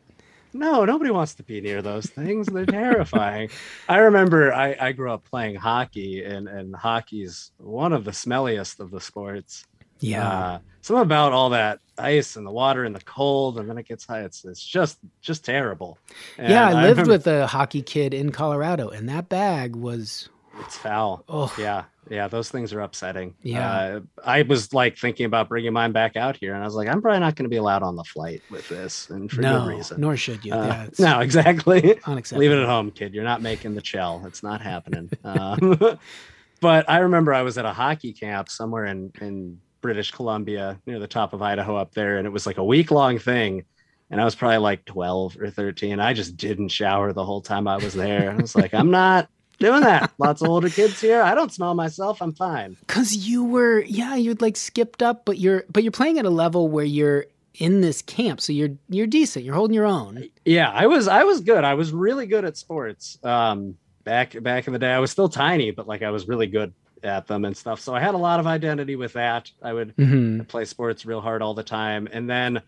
[0.53, 2.47] No, nobody wants to be near those things.
[2.47, 3.51] They're terrifying.
[3.89, 8.81] I remember I, I grew up playing hockey, and, and hockey's one of the smelliest
[8.81, 9.65] of the sports.
[10.01, 10.29] Yeah.
[10.29, 13.87] Uh, something about all that ice and the water and the cold, and then it
[13.87, 14.23] gets high.
[14.23, 15.99] It's it's just just terrible.
[16.39, 20.29] And yeah, I lived remember- with a hockey kid in Colorado, and that bag was
[20.61, 21.25] It's foul.
[21.29, 23.35] oh Yeah, yeah, those things are upsetting.
[23.43, 23.71] Yeah.
[23.71, 26.89] Uh, I was like thinking about bringing mine back out here, and I was like,
[26.89, 29.61] I'm probably not going to be allowed on the flight with this, and for no,
[29.61, 30.01] good reason.
[30.01, 30.53] nor should you.
[30.53, 31.99] Uh, yeah, no, exactly.
[32.07, 32.41] unacceptable.
[32.41, 33.15] Leave it at home, kid.
[33.15, 34.23] You're not making the shell.
[34.27, 35.11] It's not happening.
[35.25, 35.79] Um,
[36.61, 40.99] but I remember I was at a hockey camp somewhere in in British Columbia, near
[40.99, 43.65] the top of Idaho up there, and it was like a week long thing.
[44.11, 46.01] And I was probably like 12 or 13.
[46.01, 48.33] I just didn't shower the whole time I was there.
[48.33, 49.29] I was like, I'm not
[49.61, 50.13] doing that.
[50.19, 51.23] Lots of older kids here.
[51.23, 52.21] I don't smell myself.
[52.21, 52.77] I'm fine.
[52.89, 56.31] Cause you were, yeah, you'd like skipped up, but you're, but you're playing at a
[56.31, 59.45] level where you're in this camp, so you're you're decent.
[59.45, 60.25] You're holding your own.
[60.45, 61.65] Yeah, I was I was good.
[61.65, 63.19] I was really good at sports.
[63.25, 64.93] Um back back in the day.
[64.93, 67.81] I was still tiny, but like I was really good at them and stuff.
[67.81, 69.51] So I had a lot of identity with that.
[69.63, 72.09] I would hmm play sports real hard all the time.
[72.11, 72.63] And then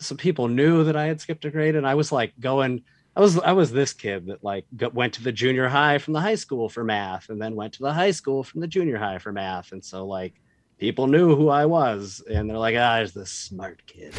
[0.00, 2.84] some people knew that I had skipped a grade and I was like going
[3.16, 6.12] I was I was this kid that like go, went to the junior high from
[6.12, 8.98] the high school for math and then went to the high school from the junior
[8.98, 9.72] high for math.
[9.72, 10.34] And so like
[10.78, 14.14] people knew who I was and they're like, ah, there's this smart kid.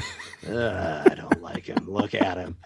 [0.47, 1.85] Ugh, I don't like him.
[1.87, 2.57] Look at him.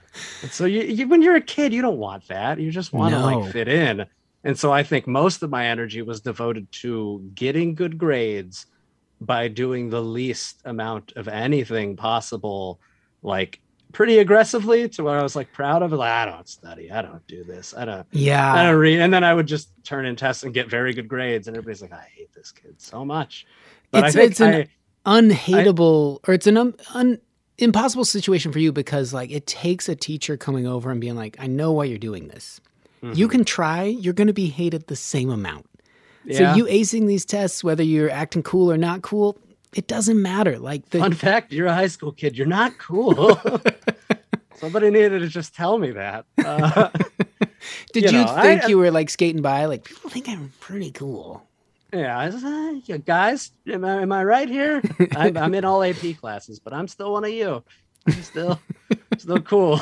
[0.41, 2.59] And so you, you when you're a kid, you don't want that.
[2.59, 3.25] You just want to No.
[3.25, 4.05] like fit in.
[4.43, 8.65] And so I think most of my energy was devoted to getting good grades
[9.19, 12.79] by doing the least amount of anything possible,
[13.21, 13.59] like
[13.91, 15.95] pretty aggressively to where I was like proud of it.
[15.97, 18.53] Like, I don't study, I don't do this, I don't Yeah.
[18.53, 18.99] I don't read.
[18.99, 21.47] And then I would just turn in tests and get very good grades.
[21.47, 23.45] And everybody's like, I hate this kid so much.
[23.91, 27.19] But It's- I think it's an- I, unhateable, or it's an um, un,
[27.57, 31.35] impossible situation for you because like it takes a teacher coming over and being like,
[31.39, 32.59] I know why you're doing this.
[33.01, 33.31] You Mhm.
[33.31, 33.83] can try.
[33.85, 35.65] You're going to be hated the same amount.
[36.23, 36.53] yeah.
[36.53, 39.37] So you acing these tests, whether you're acting cool or not cool,
[39.73, 40.59] it doesn't matter.
[40.59, 42.37] Like the Fun fact, you're a high school kid.
[42.37, 43.39] You're not cool.
[44.55, 46.25] Somebody needed to just tell me that.
[46.43, 46.89] Uh,
[47.93, 49.65] Did you you, know, think I- you were like skating by?
[49.65, 51.43] Like people think I'm pretty cool.
[51.93, 54.81] yeah, I was, uh, you guys, am I, am I right here?
[55.15, 57.63] I'm, I'm in all AP classes, but I'm still one of you.
[58.07, 58.59] I'm still,
[59.17, 59.79] still cool.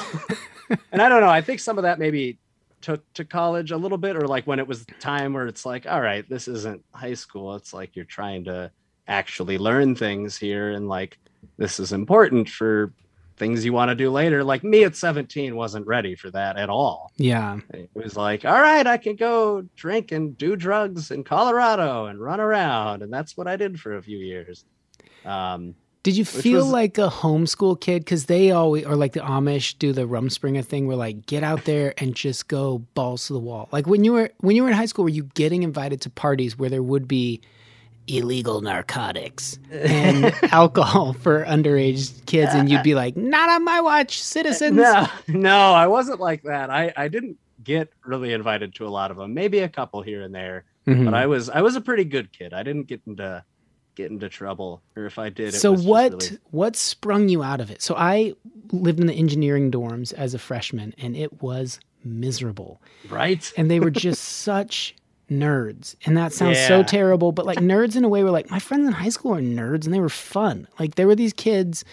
[0.91, 1.29] and I don't know.
[1.29, 2.37] I think some of that maybe
[2.81, 5.85] took to college a little bit, or like when it was time where it's like,
[5.87, 7.55] all right, this isn't high school.
[7.55, 8.71] It's like you're trying to
[9.09, 11.17] actually learn things here, and like
[11.57, 12.93] this is important for
[13.35, 14.43] things you want to do later.
[14.43, 17.11] Like me at 17 wasn't ready for that at all.
[17.17, 17.59] Yeah.
[17.73, 22.19] It was like, all right, I can go drink and do drugs in Colorado and
[22.19, 24.65] run around, and that's what I did for a few years.
[25.25, 27.99] Um, Did you feel was- like a homeschool kid?
[28.03, 31.65] Because they always, or like the Amish do the Rumspringa thing, where like get out
[31.65, 33.69] there and just go balls to the wall.
[33.71, 36.09] Like when you were when you were in high school, were you getting invited to
[36.09, 37.41] parties where there would be
[38.09, 44.21] illegal narcotics and alcohol for underage kids, and you'd be like, "Not on my watch,
[44.21, 46.69] citizens." no, no, I wasn't like that.
[46.69, 50.21] I, I didn't get really invited to a lot of them, maybe a couple here
[50.23, 51.05] and there, Mhm.
[51.05, 52.53] but I was I was a pretty good kid.
[52.53, 53.43] I didn't get into
[53.95, 57.59] get into trouble, or if I did, it so what really- what sprung you out
[57.61, 57.81] of it?
[57.81, 58.33] So I
[58.71, 62.81] lived in the engineering dorms as a freshman, and it was miserable.
[63.09, 63.51] right?
[63.57, 64.95] and they were just such
[65.29, 65.95] nerds.
[66.05, 68.87] And that sounds so terrible, but like nerds in a way where like my friends
[68.87, 70.67] in high school were nerds and they were fun.
[70.79, 71.83] Like there were these kids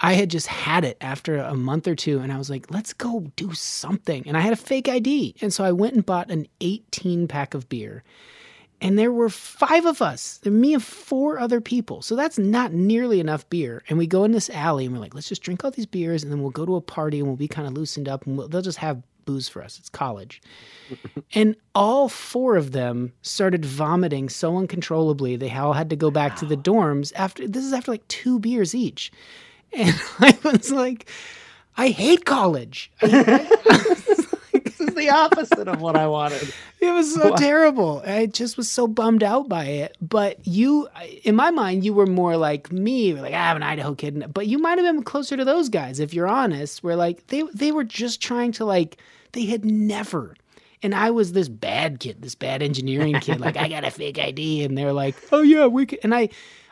[0.00, 2.92] I had just had it after a month or two and I was like, let's
[2.92, 4.24] go do something.
[4.26, 5.36] And I had a fake ID.
[5.40, 8.02] And so I went and bought an 18 pack of beer.
[8.80, 12.02] And there were five of us, me and four other people.
[12.02, 13.82] So that's not nearly enough beer.
[13.88, 16.22] And we go in this alley and we're like, let's just drink all these beers
[16.22, 18.36] and then we'll go to a party and we'll be kind of loosened up and
[18.36, 19.78] we'll, they'll just have booze for us.
[19.78, 20.40] It's college.
[21.34, 26.36] and all four of them started vomiting so uncontrollably they all had to go back
[26.36, 29.10] to the dorms after this is after like two beers each.
[29.72, 31.08] And I was like,
[31.76, 32.90] I hate college.
[33.00, 36.52] this is the opposite of what I wanted.
[36.80, 37.36] It was so Wow.
[37.36, 38.02] terrible.
[38.06, 39.96] I just was so bummed out by it.
[40.00, 40.88] But you,
[41.24, 44.32] in my mind, you were more like me, like "Ah, I'm an Idaho kid.
[44.32, 46.84] But you might have been closer to those guys, if you're honest.
[46.84, 48.98] Where like they they were just trying to like
[49.34, 50.34] they had never.
[50.82, 53.40] And I was this bad kid, this bad engineering kid.
[53.40, 55.98] Like I got a fake ID, and they're like, "Oh yeah, we." Can.
[56.02, 56.28] And I,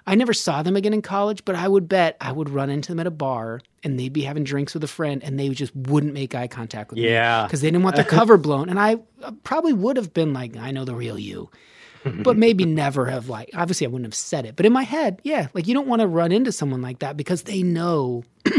[0.07, 1.45] I never saw them again in college.
[1.45, 4.21] But I would bet I would run into them at a bar, and they'd be
[4.23, 7.45] having drinks with a friend, and they just wouldn't make eye contact with me Yeah.
[7.47, 8.69] because they didn't want their cover blown.
[8.69, 11.49] And I uh, probably would have been like, I know the real you,
[12.05, 14.57] but maybe never have like, obviously I wouldn't have said it.
[14.57, 17.17] But in my head, yeah, like you don't want to run into someone like that
[17.17, 18.25] because they know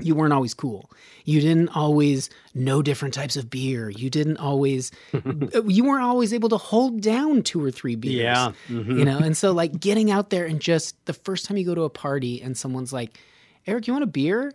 [0.00, 0.90] you weren't always cool.
[1.24, 3.90] You didn't always know different types of beer.
[3.90, 4.92] You didn't always,
[5.66, 8.14] you weren't always able to hold down two or three beers.
[8.14, 8.52] Yeah.
[8.68, 8.98] mhm.
[8.98, 11.74] You know, and so like getting out there and just the first time you go
[11.74, 13.18] to a party and someone's like,
[13.66, 14.52] Eric, you want a beer?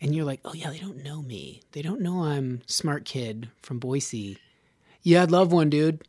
[0.00, 1.60] And you're like, oh yeah, they don't know me.
[1.72, 4.38] They don't know I'm smart kid from Boise.
[5.02, 6.02] Yeah, I'd love one, dude.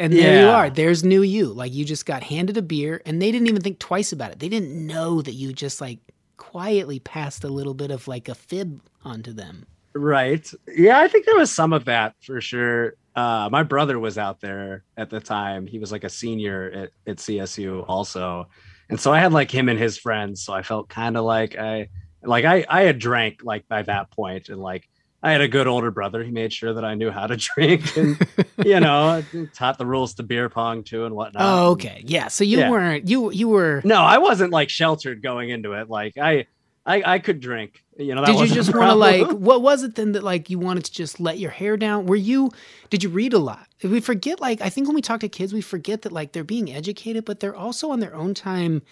[0.00, 0.70] And there you are.
[0.70, 1.46] There's new you.
[1.46, 4.38] Like you just got handed a beer and they didn't even think twice about it.
[4.38, 5.98] They didn't know that you just like
[6.38, 9.66] quietly passed a little bit of like a fib onto them.
[9.94, 10.50] Right.
[10.66, 12.94] Yeah, I think there was some of that for sure.
[13.14, 15.66] Uh, my brother was out there at the time.
[15.66, 18.48] He was like a senior at, at CSU also.
[18.88, 20.42] And so I had like him and his friends.
[20.44, 21.88] So I felt kind of like I
[22.22, 24.88] like I I had drank like by that point and like
[25.22, 26.22] I had a good older brother.
[26.22, 28.16] He made sure that I knew how to drink and
[28.64, 29.22] you know,
[29.54, 31.42] taught the rules to beer pong too and whatnot.
[31.42, 32.02] Oh, okay.
[32.06, 32.28] Yeah.
[32.28, 32.70] So you Yeah.
[32.70, 35.88] weren't you you were No, I wasn't like sheltered going into it.
[35.90, 36.46] Like I
[36.86, 37.84] I, I could drink.
[37.98, 40.48] You know, that did you just want to like what was it then that like
[40.50, 42.50] you wanted to just let your hair down were you
[42.90, 45.52] did you read a lot we forget like i think when we talk to kids
[45.52, 48.82] we forget that like they're being educated but they're also on their own time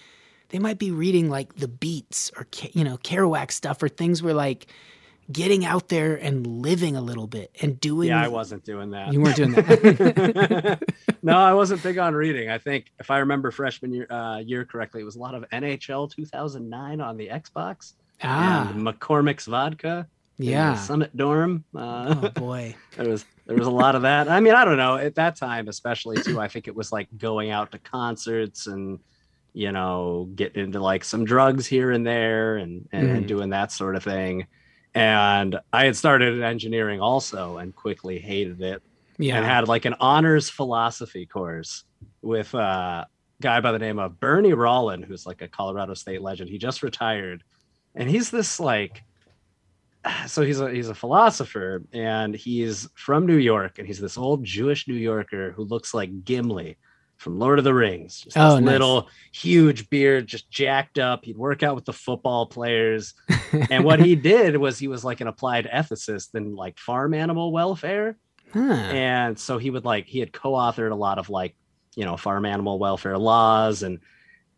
[0.48, 4.34] they might be reading like the beats or you know kerouac stuff or things where
[4.34, 4.66] like
[5.32, 9.12] getting out there and living a little bit and doing Yeah, I wasn't doing that.
[9.12, 10.82] you weren't doing that
[11.22, 12.48] no, I wasn't big on reading.
[12.50, 15.44] I think if I remember freshman year uh, year correctly, it was a lot of
[15.50, 20.06] NHL 2009 on the Xbox ah and McCormick's vodka.
[20.38, 21.64] yeah Summit dorm.
[21.74, 24.28] Uh, oh boy there was there was a lot of that.
[24.28, 26.40] I mean, I don't know at that time, especially too.
[26.40, 28.98] I think it was like going out to concerts and
[29.54, 33.28] you know getting into like some drugs here and there and and, and Mhm.
[33.28, 34.46] doing that sort of thing.
[34.97, 38.82] And I had started engineering also and quickly hated it.
[39.18, 39.36] Yeah.
[39.36, 41.84] and had like an honors philosophy course
[42.20, 43.07] with a
[43.40, 46.51] guy by the name of Bernie Rollin, who's like a Colorado State legend.
[46.51, 47.42] He just retired,
[47.94, 49.03] and he's this like,
[50.26, 54.44] so he's a he's a philosopher, and he's from New York, and he's this old
[54.44, 56.76] Jewish New Yorker who looks like Gimli
[57.16, 58.20] from Lord of the Rings.
[58.20, 58.64] Just Oh, nice.
[58.72, 61.24] little huge beard, just jacked up.
[61.24, 63.14] He'd work out with the football players.
[63.70, 67.52] and what he did was he was like an applied ethicist in like farm animal
[67.52, 68.16] welfare
[68.52, 68.60] huh.
[68.60, 71.56] and so he would like he had co-authored a lot of like
[71.94, 74.00] you know farm animal welfare laws and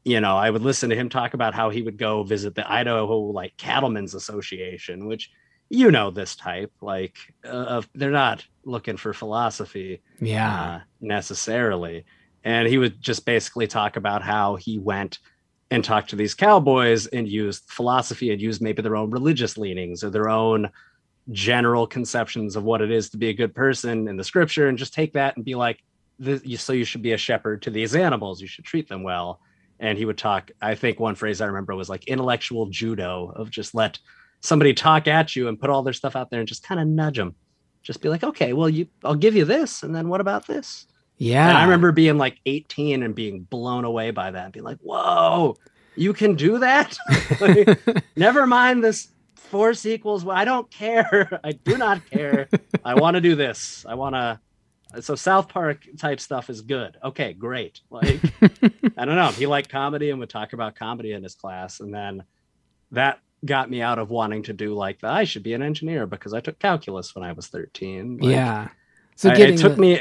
[0.05, 2.71] you know i would listen to him talk about how he would go visit the
[2.71, 5.31] idaho like cattlemen's association which
[5.71, 12.05] you know this type like uh, of they're not looking for philosophy yeah uh, necessarily.
[12.49, 15.19] And he would just basically talk about how he went
[15.71, 20.03] and talked to these cowboys and used philosophy and used maybe their own religious leanings
[20.03, 20.71] or their own
[21.31, 24.79] general conceptions of what it is to be a good person in the scripture and
[24.79, 25.83] just take that and be like,
[26.57, 28.41] so you should be a shepherd to these animals.
[28.41, 29.41] You should treat them well.
[29.79, 33.51] And he would talk, I think one phrase I remember was like intellectual judo of
[33.51, 33.99] just let
[34.41, 36.87] somebody talk at you and put all their stuff out there and just kind of
[36.87, 37.35] nudge them.
[37.83, 40.87] Just be like, okay, well, you, I'll give you this, and then what about this?
[41.19, 44.79] Yeah And I remember being like 18 and being blown away by that, being like,
[44.79, 45.57] whoa,
[45.97, 46.97] you can do that?
[47.41, 50.27] Like, never mind this force equals.
[50.27, 51.41] I don't care.
[51.45, 52.49] I do not care.
[52.85, 53.85] I want to do this.
[53.89, 54.41] I want to.
[55.03, 56.97] So South Park type stuff is good.
[57.05, 57.81] Okay, great.
[57.91, 58.21] Like,
[58.97, 59.29] I don't know.
[59.29, 61.81] He liked comedy and would talk about comedy in his class.
[61.81, 62.23] And then
[62.93, 66.07] that got me out of wanting to do like the, I should be an engineer
[66.07, 68.19] because I took calculus when I was 13.
[68.19, 68.69] Like, yeah
[69.17, 70.01] so I- getting it took the- me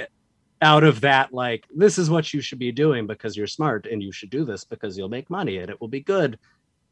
[0.62, 4.02] out of that like this is what you should be doing because you're smart and
[4.02, 6.40] you should do this because you'll make money and it will be good.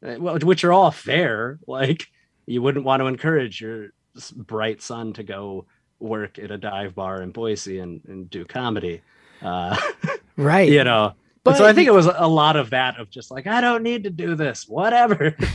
[0.06, 1.58] Uh, which are all fair.
[1.66, 2.06] Like
[2.46, 3.88] you wouldn't want to encourage your
[4.36, 5.66] bright son to go
[5.98, 9.02] work at a dive bar in boise and, and do comedy.
[9.42, 9.76] Uh
[10.36, 10.68] right.
[10.68, 11.14] you know?
[11.42, 13.60] But but so i think it was a lot of that of just like i
[13.60, 14.68] don't need to do this.
[14.68, 15.36] Whatever.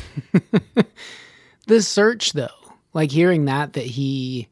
[1.68, 2.50] The search though
[2.94, 4.48] like hearing that that he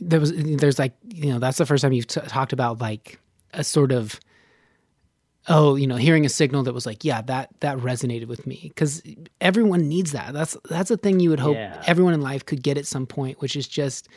[0.00, 3.18] there was there's like you know that's the first time you've t- talked about like
[3.52, 4.18] a sort of
[5.48, 8.60] oh you know hearing a signal that was like yeah that that resonated with me.
[8.64, 9.02] Because
[9.40, 10.32] everyone needs that.
[10.32, 11.82] That's that's a thing you would hope Yeah.
[11.86, 14.08] everyone in life could get at some point which is just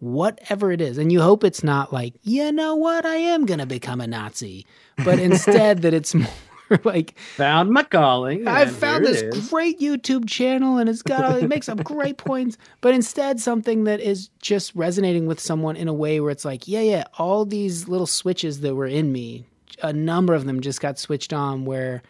[0.00, 0.98] whatever it is.
[0.98, 3.06] And you hope it's not like you know what?
[3.06, 4.66] I am gonna become a nazi.
[5.04, 6.28] But instead that it's more
[6.84, 11.48] like found my calling I've found this great YouTube channel and it's got all, it
[11.48, 15.92] makes up great points, but instead something that is just resonating with someone in a
[15.94, 19.44] way where it's like, yeah, yeah, all these little switches that were in me,
[19.82, 22.02] a number of them just got switched on where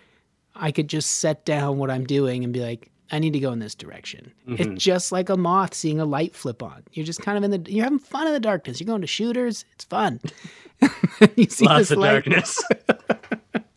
[0.55, 3.53] I could just set down what I'm doing and be like, I need to go
[3.53, 4.33] in this direction.
[4.49, 4.61] Mhm.
[4.61, 6.83] It's just like a moth seeing a light flip on.
[6.93, 8.81] You're just kind of in the you're having fun in the darkness.
[8.81, 10.21] You're going to shooters, it's fun.
[11.37, 12.63] you see lots this of light darkness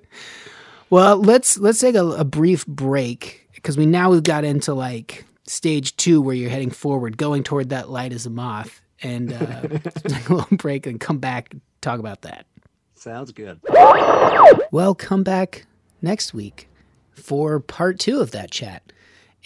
[0.90, 5.24] well, let's let's take a, a brief break, because we now we've got into like
[5.44, 9.62] stage two where you're heading forward, going toward that light as a moth, and uh,
[10.06, 12.46] take a little break and come back and talk about that.
[12.94, 13.60] Sounds good.
[14.70, 15.66] Well, come back
[16.02, 16.68] next week
[17.12, 18.82] for part two of that chat.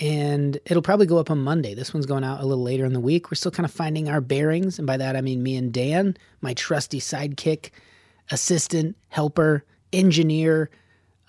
[0.00, 1.74] And it'll probably go up on Monday.
[1.74, 3.30] This one's going out a little later in the week.
[3.30, 4.78] We're still kind of finding our bearings.
[4.78, 7.70] And by that, I mean me and Dan, my trusty sidekick,
[8.30, 10.70] assistant, helper, engineer,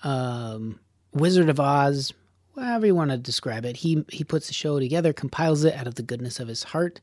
[0.02, 0.80] um,
[1.12, 2.12] Wizard of Oz,
[2.56, 3.76] however you want to describe it.
[3.76, 7.00] He, he puts the show together, compiles it out of the goodness of his heart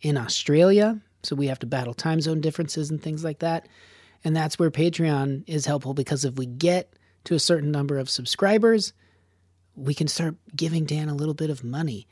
[0.00, 1.00] in Australia.
[1.22, 3.66] So we have to battle time zone differences and things like that.
[4.24, 6.92] And that's where Patreon is helpful because if we get
[7.24, 8.92] to a certain number of subscribers,
[9.74, 12.06] we can start giving Dan a little bit of money.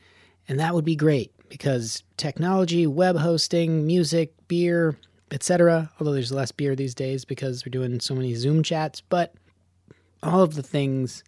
[0.48, 4.98] And that would be great because technology, web hosting, music, beer,
[5.34, 5.90] etc.
[5.98, 9.34] Although there's less beer these days because we're doing so many Zoom chats, but
[10.22, 11.24] all of the things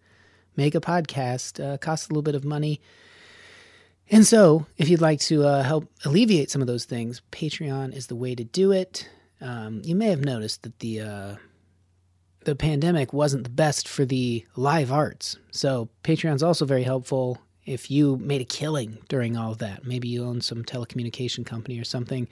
[0.57, 2.81] make a podcast uh, cost a little bit of money.
[4.09, 8.07] And so, if you'd like to uh, help alleviate some of those things, Patreon is
[8.07, 9.09] the way to do it.
[9.41, 11.37] Um, you may have noticed that the uh,
[12.45, 15.37] the pandemic wasn't the best for the live arts.
[15.51, 19.85] So Patreon's also very helpful if you made a killing during all of that.
[19.85, 22.29] Maybe you own some telecommunication company or something.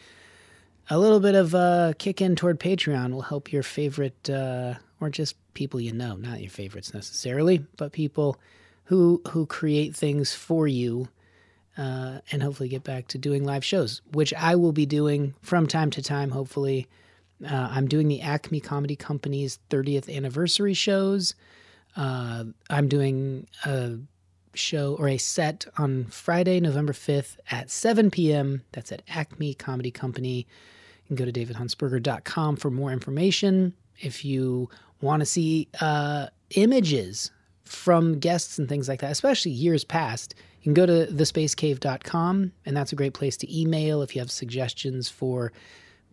[0.90, 5.08] A little bit of a kick in toward Patreon will help your favorite, uh, or
[5.08, 8.36] just people you know, not your favorites necessarily, but people
[8.84, 11.08] who who create things for you,
[11.78, 15.66] uh, and hopefully get back to doing live shows, which I will be doing from
[15.66, 16.30] time to time.
[16.30, 16.86] Hopefully,
[17.42, 21.34] uh, I'm doing the Acme Comedy Company's 30th anniversary shows.
[21.96, 23.96] Uh, I'm doing a
[24.56, 28.62] show or a set on Friday, November 5th at 7 p.m.
[28.72, 30.46] That's at Acme Comedy Company.
[31.04, 33.74] You can go to davidhuntsberger.com for more information.
[33.98, 34.68] If you
[35.00, 37.30] want to see uh, images
[37.64, 42.76] from guests and things like that, especially years past, you can go to thespacecave.com, and
[42.76, 45.52] that's a great place to email if you have suggestions for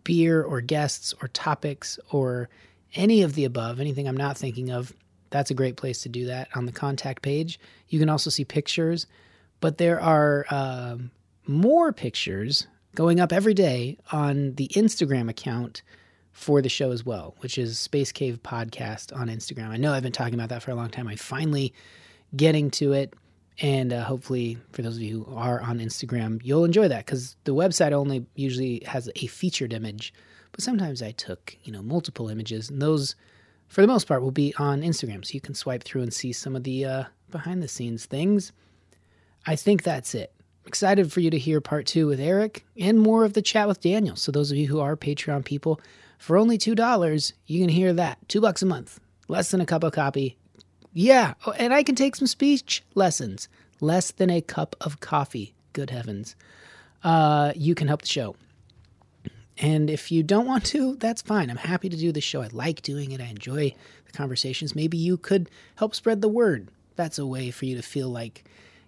[0.04, 2.48] beer or guests or topics or
[2.94, 4.92] any of the above, anything I'm not thinking of,
[5.32, 7.58] that's a great place to do that on the contact page.
[7.88, 9.06] You can also see pictures,
[9.60, 10.96] but there are uh,
[11.46, 15.82] more pictures going up every day on the Instagram account
[16.32, 19.68] for the show as well, which is Space Cave Podcast on Instagram.
[19.68, 21.08] I know I've been talking about that for a long time.
[21.08, 21.74] I'm finally
[22.34, 23.14] getting to it.
[23.60, 27.36] And uh, hopefully, for those of you who are on Instagram, you'll enjoy that because
[27.44, 30.14] the website only usually has a featured image.
[30.52, 33.14] But sometimes I took, you know, multiple images, and those,
[33.72, 35.24] for the most part, will be on Instagram.
[35.24, 38.52] So you can swipe through and see some of the uh, behind the scenes things.
[39.46, 40.32] I think that's it.
[40.66, 43.80] Excited for you to hear part two with Eric and more of the chat with
[43.80, 44.14] Daniel.
[44.14, 45.80] So those of you who are Patreon people,
[46.18, 48.18] for only two dollars, you can hear that.
[48.28, 50.36] Two bucks a month, less than a cup of coffee,
[50.92, 53.48] yeah, oh, and I can take some speech lessons.
[53.80, 55.54] Less than a cup of coffee.
[55.72, 56.36] Good heavens.
[57.02, 58.36] Uh, you can help the show.
[59.58, 61.50] And if you don't want to, that's fine.
[61.50, 62.42] I'm happy to do the show.
[62.42, 63.20] I like doing it.
[63.20, 63.74] I enjoy
[64.06, 64.74] the conversations.
[64.74, 66.68] Maybe you could help spread the word.
[66.96, 68.44] That's a way for you to feel like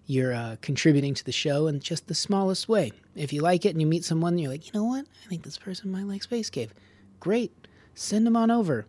[0.07, 2.93] you're uh, contributing to the show in just the smallest way.
[3.15, 5.07] If you like it and you meet someone, you're like, you know what?
[5.25, 6.75] I think this person might like Space Cave.
[7.21, 7.53] Great.
[7.95, 8.87] Send them on over.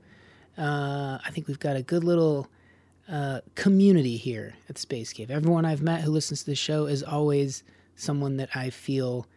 [0.58, 2.48] Uh, I think we've got a good little
[3.10, 5.30] uh, community here at Space Cave.
[5.30, 7.64] Everyone I've met who listens to the show is always
[7.96, 9.28] someone that I feel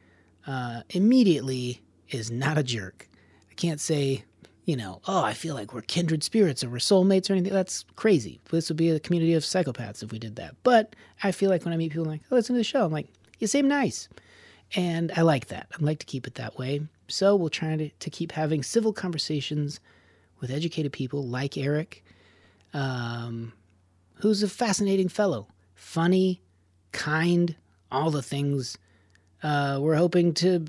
[0.46, 1.80] uh, immediately
[2.10, 3.08] is not a jerk.
[3.50, 4.24] I can't say,
[4.64, 7.52] you know, oh, I feel like we're kindred spirits or we're soulmates or anything.
[7.52, 8.40] That's crazy.
[8.50, 10.54] This would be a community of psychopaths if we did that.
[10.62, 12.84] But I feel like when I meet people, I'm like, oh, listen to the show.
[12.84, 14.08] I'm like, you seem nice.
[14.76, 15.68] And I like that.
[15.74, 16.82] I'd like to keep it that way.
[17.08, 19.80] So we'll try to, to keep having civil conversations
[20.40, 22.04] with educated people like Eric
[22.74, 23.52] um,
[24.16, 26.42] who's a fascinating fellow, funny,
[26.92, 27.56] kind,
[27.90, 28.76] all the things
[29.42, 30.66] uh, we're hoping to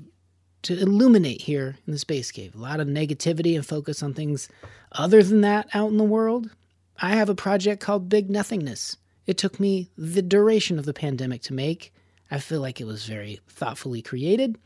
[0.62, 2.54] to illuminate here in the space cave.
[2.54, 4.48] A lot of negativity and focus on things
[4.92, 6.50] other than that out in the world.
[6.98, 8.96] I have a project called Big Nothingness.
[9.26, 11.92] It took me the duration of the pandemic to make.
[12.30, 14.58] I feel like it was very thoughtfully created.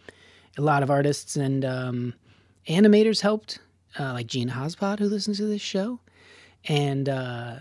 [0.59, 2.14] A lot of artists and um,
[2.69, 3.59] animators helped,
[3.98, 6.01] uh, like Gene Hospod, who listens to this show,
[6.66, 7.56] and uh,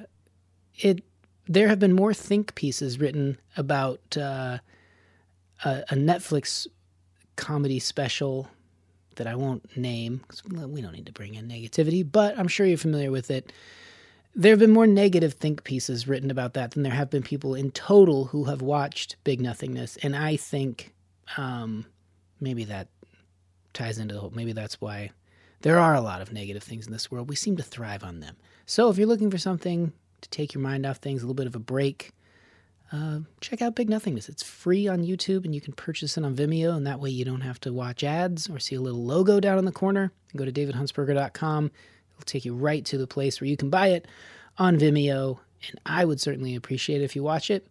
[0.75, 1.03] it
[1.47, 4.59] there have been more think pieces written about uh,
[5.65, 6.67] a, a, Netflix
[7.35, 8.49] comedy special
[9.15, 12.65] that I won't name because we don't need to bring in negativity, but I'm sure
[12.65, 13.51] you're familiar with it.
[14.35, 17.53] There have been more negative think pieces written about that than there have been people
[17.53, 20.93] in total who have watched Big Nothingness, and I think
[21.37, 21.85] um,
[22.39, 22.87] maybe that
[23.73, 24.31] ties into the whole.
[24.31, 25.11] Maybe that's why
[25.61, 27.29] there are a lot of negative things in this world.
[27.29, 28.35] We seem to thrive on them.
[28.65, 31.47] So if you're looking for something to take your mind off things, a little bit
[31.47, 32.11] of a break,
[32.93, 34.29] uh, check out Big Nothingness.
[34.29, 37.25] It's free on YouTube and you can purchase it on Vimeo, and that way you
[37.25, 40.11] don't have to watch ads or see a little logo down in the corner.
[40.35, 41.65] Go to davidhuntsberger.com.
[41.65, 44.07] It'll take you right to the place where you can buy it
[44.59, 47.67] on Vimeo, and I would certainly appreciate it if you watch it.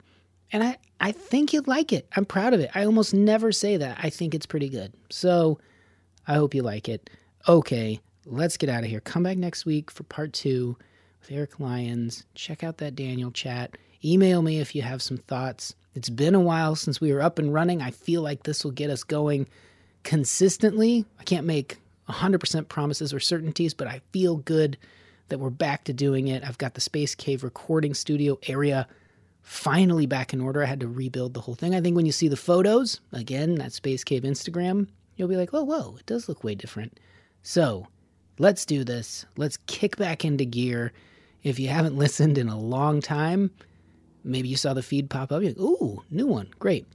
[0.50, 2.08] And I, I think you'd like it.
[2.16, 2.70] I'm proud of it.
[2.74, 3.98] I almost never say that.
[4.02, 4.92] I think it's pretty good.
[5.08, 5.60] So
[6.26, 7.08] I hope you like it.
[7.48, 9.00] Okay, let's get out of here.
[9.00, 10.76] Come back next week for part two
[11.22, 12.24] with Eric Lyons.
[12.34, 13.76] Check out that Daniel chat.
[14.04, 15.74] Email me if you have some thoughts.
[15.94, 17.80] It's been a while since we were up and running.
[17.80, 19.46] I feel like this will get us going
[20.02, 21.04] consistently.
[21.20, 21.78] I can't make
[22.08, 24.76] 100% promises or certainties, but I feel good
[25.28, 26.42] that we're back to doing it.
[26.44, 28.88] I've got the Space Cave recording studio area
[29.42, 30.62] finally back in order.
[30.62, 31.74] I had to rebuild the whole thing.
[31.74, 35.50] I think when you see the photos, again, that Space Cave Instagram, you'll be like,
[35.52, 36.98] oh, whoa, it does look way different.
[37.42, 37.86] So
[38.38, 39.24] let's do this.
[39.36, 40.92] Let's kick back into gear.
[41.42, 43.50] If you haven't listened in a long time,
[44.24, 45.42] maybe you saw the feed pop up.
[45.42, 46.48] You're like, ooh, new one.
[46.58, 46.86] Great.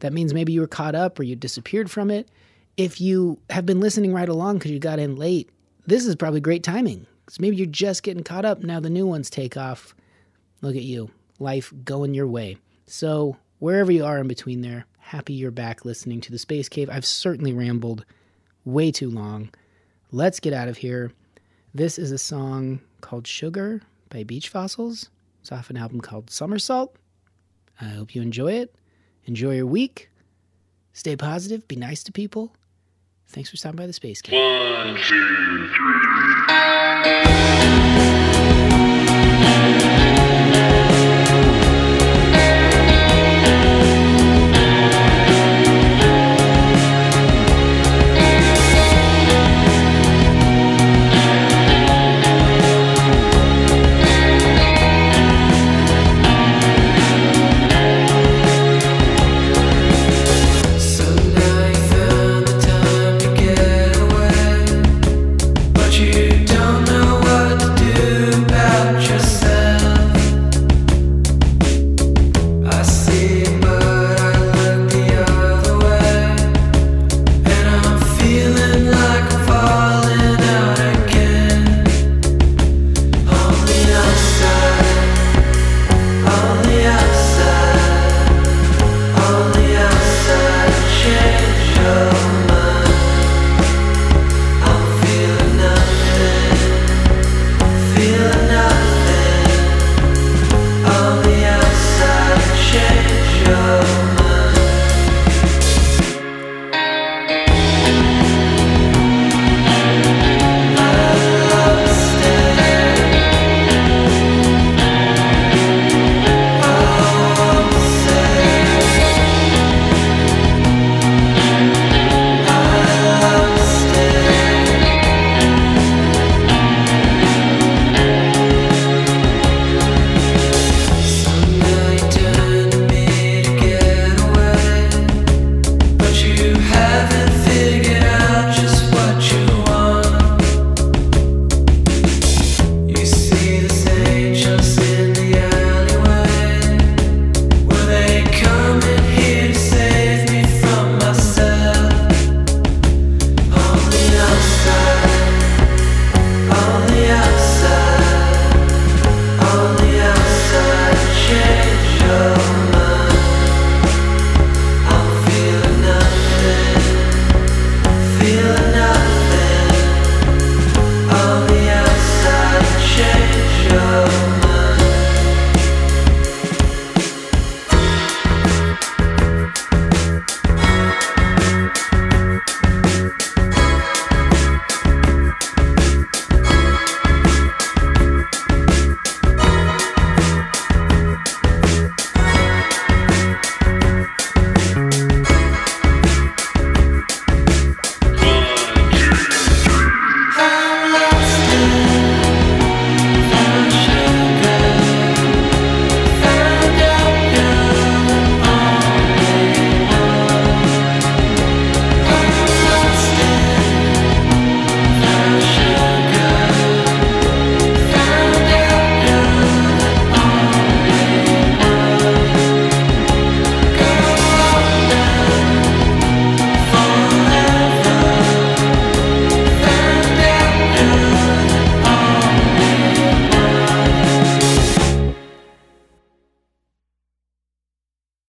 [0.00, 2.28] That means maybe you were caught up or you disappeared from it.
[2.76, 5.48] If you have been listening right along because you got in late,
[5.86, 7.06] this is probably great timing.
[7.24, 8.62] Because maybe you're just getting caught up.
[8.62, 9.94] Now the new ones take off.
[10.60, 11.10] Look at you.
[11.38, 12.58] Life going your way.
[12.86, 16.90] So, wherever you are in between there, happy you're back listening to the Space Cave.
[16.90, 18.04] I've certainly rambled
[18.64, 19.50] way too long.
[20.12, 21.12] Let's get out of here.
[21.76, 25.10] This is a song called Sugar by Beach Fossils.
[25.40, 26.94] It's off an album called Somersault.
[27.80, 28.76] I hope you enjoy it.
[29.24, 30.08] Enjoy your week.
[30.92, 31.66] Stay positive.
[31.66, 32.54] Be nice to people.
[33.26, 34.38] Thanks for stopping by the Space Cave.
[34.38, 35.68] One, two,
[39.80, 39.83] three.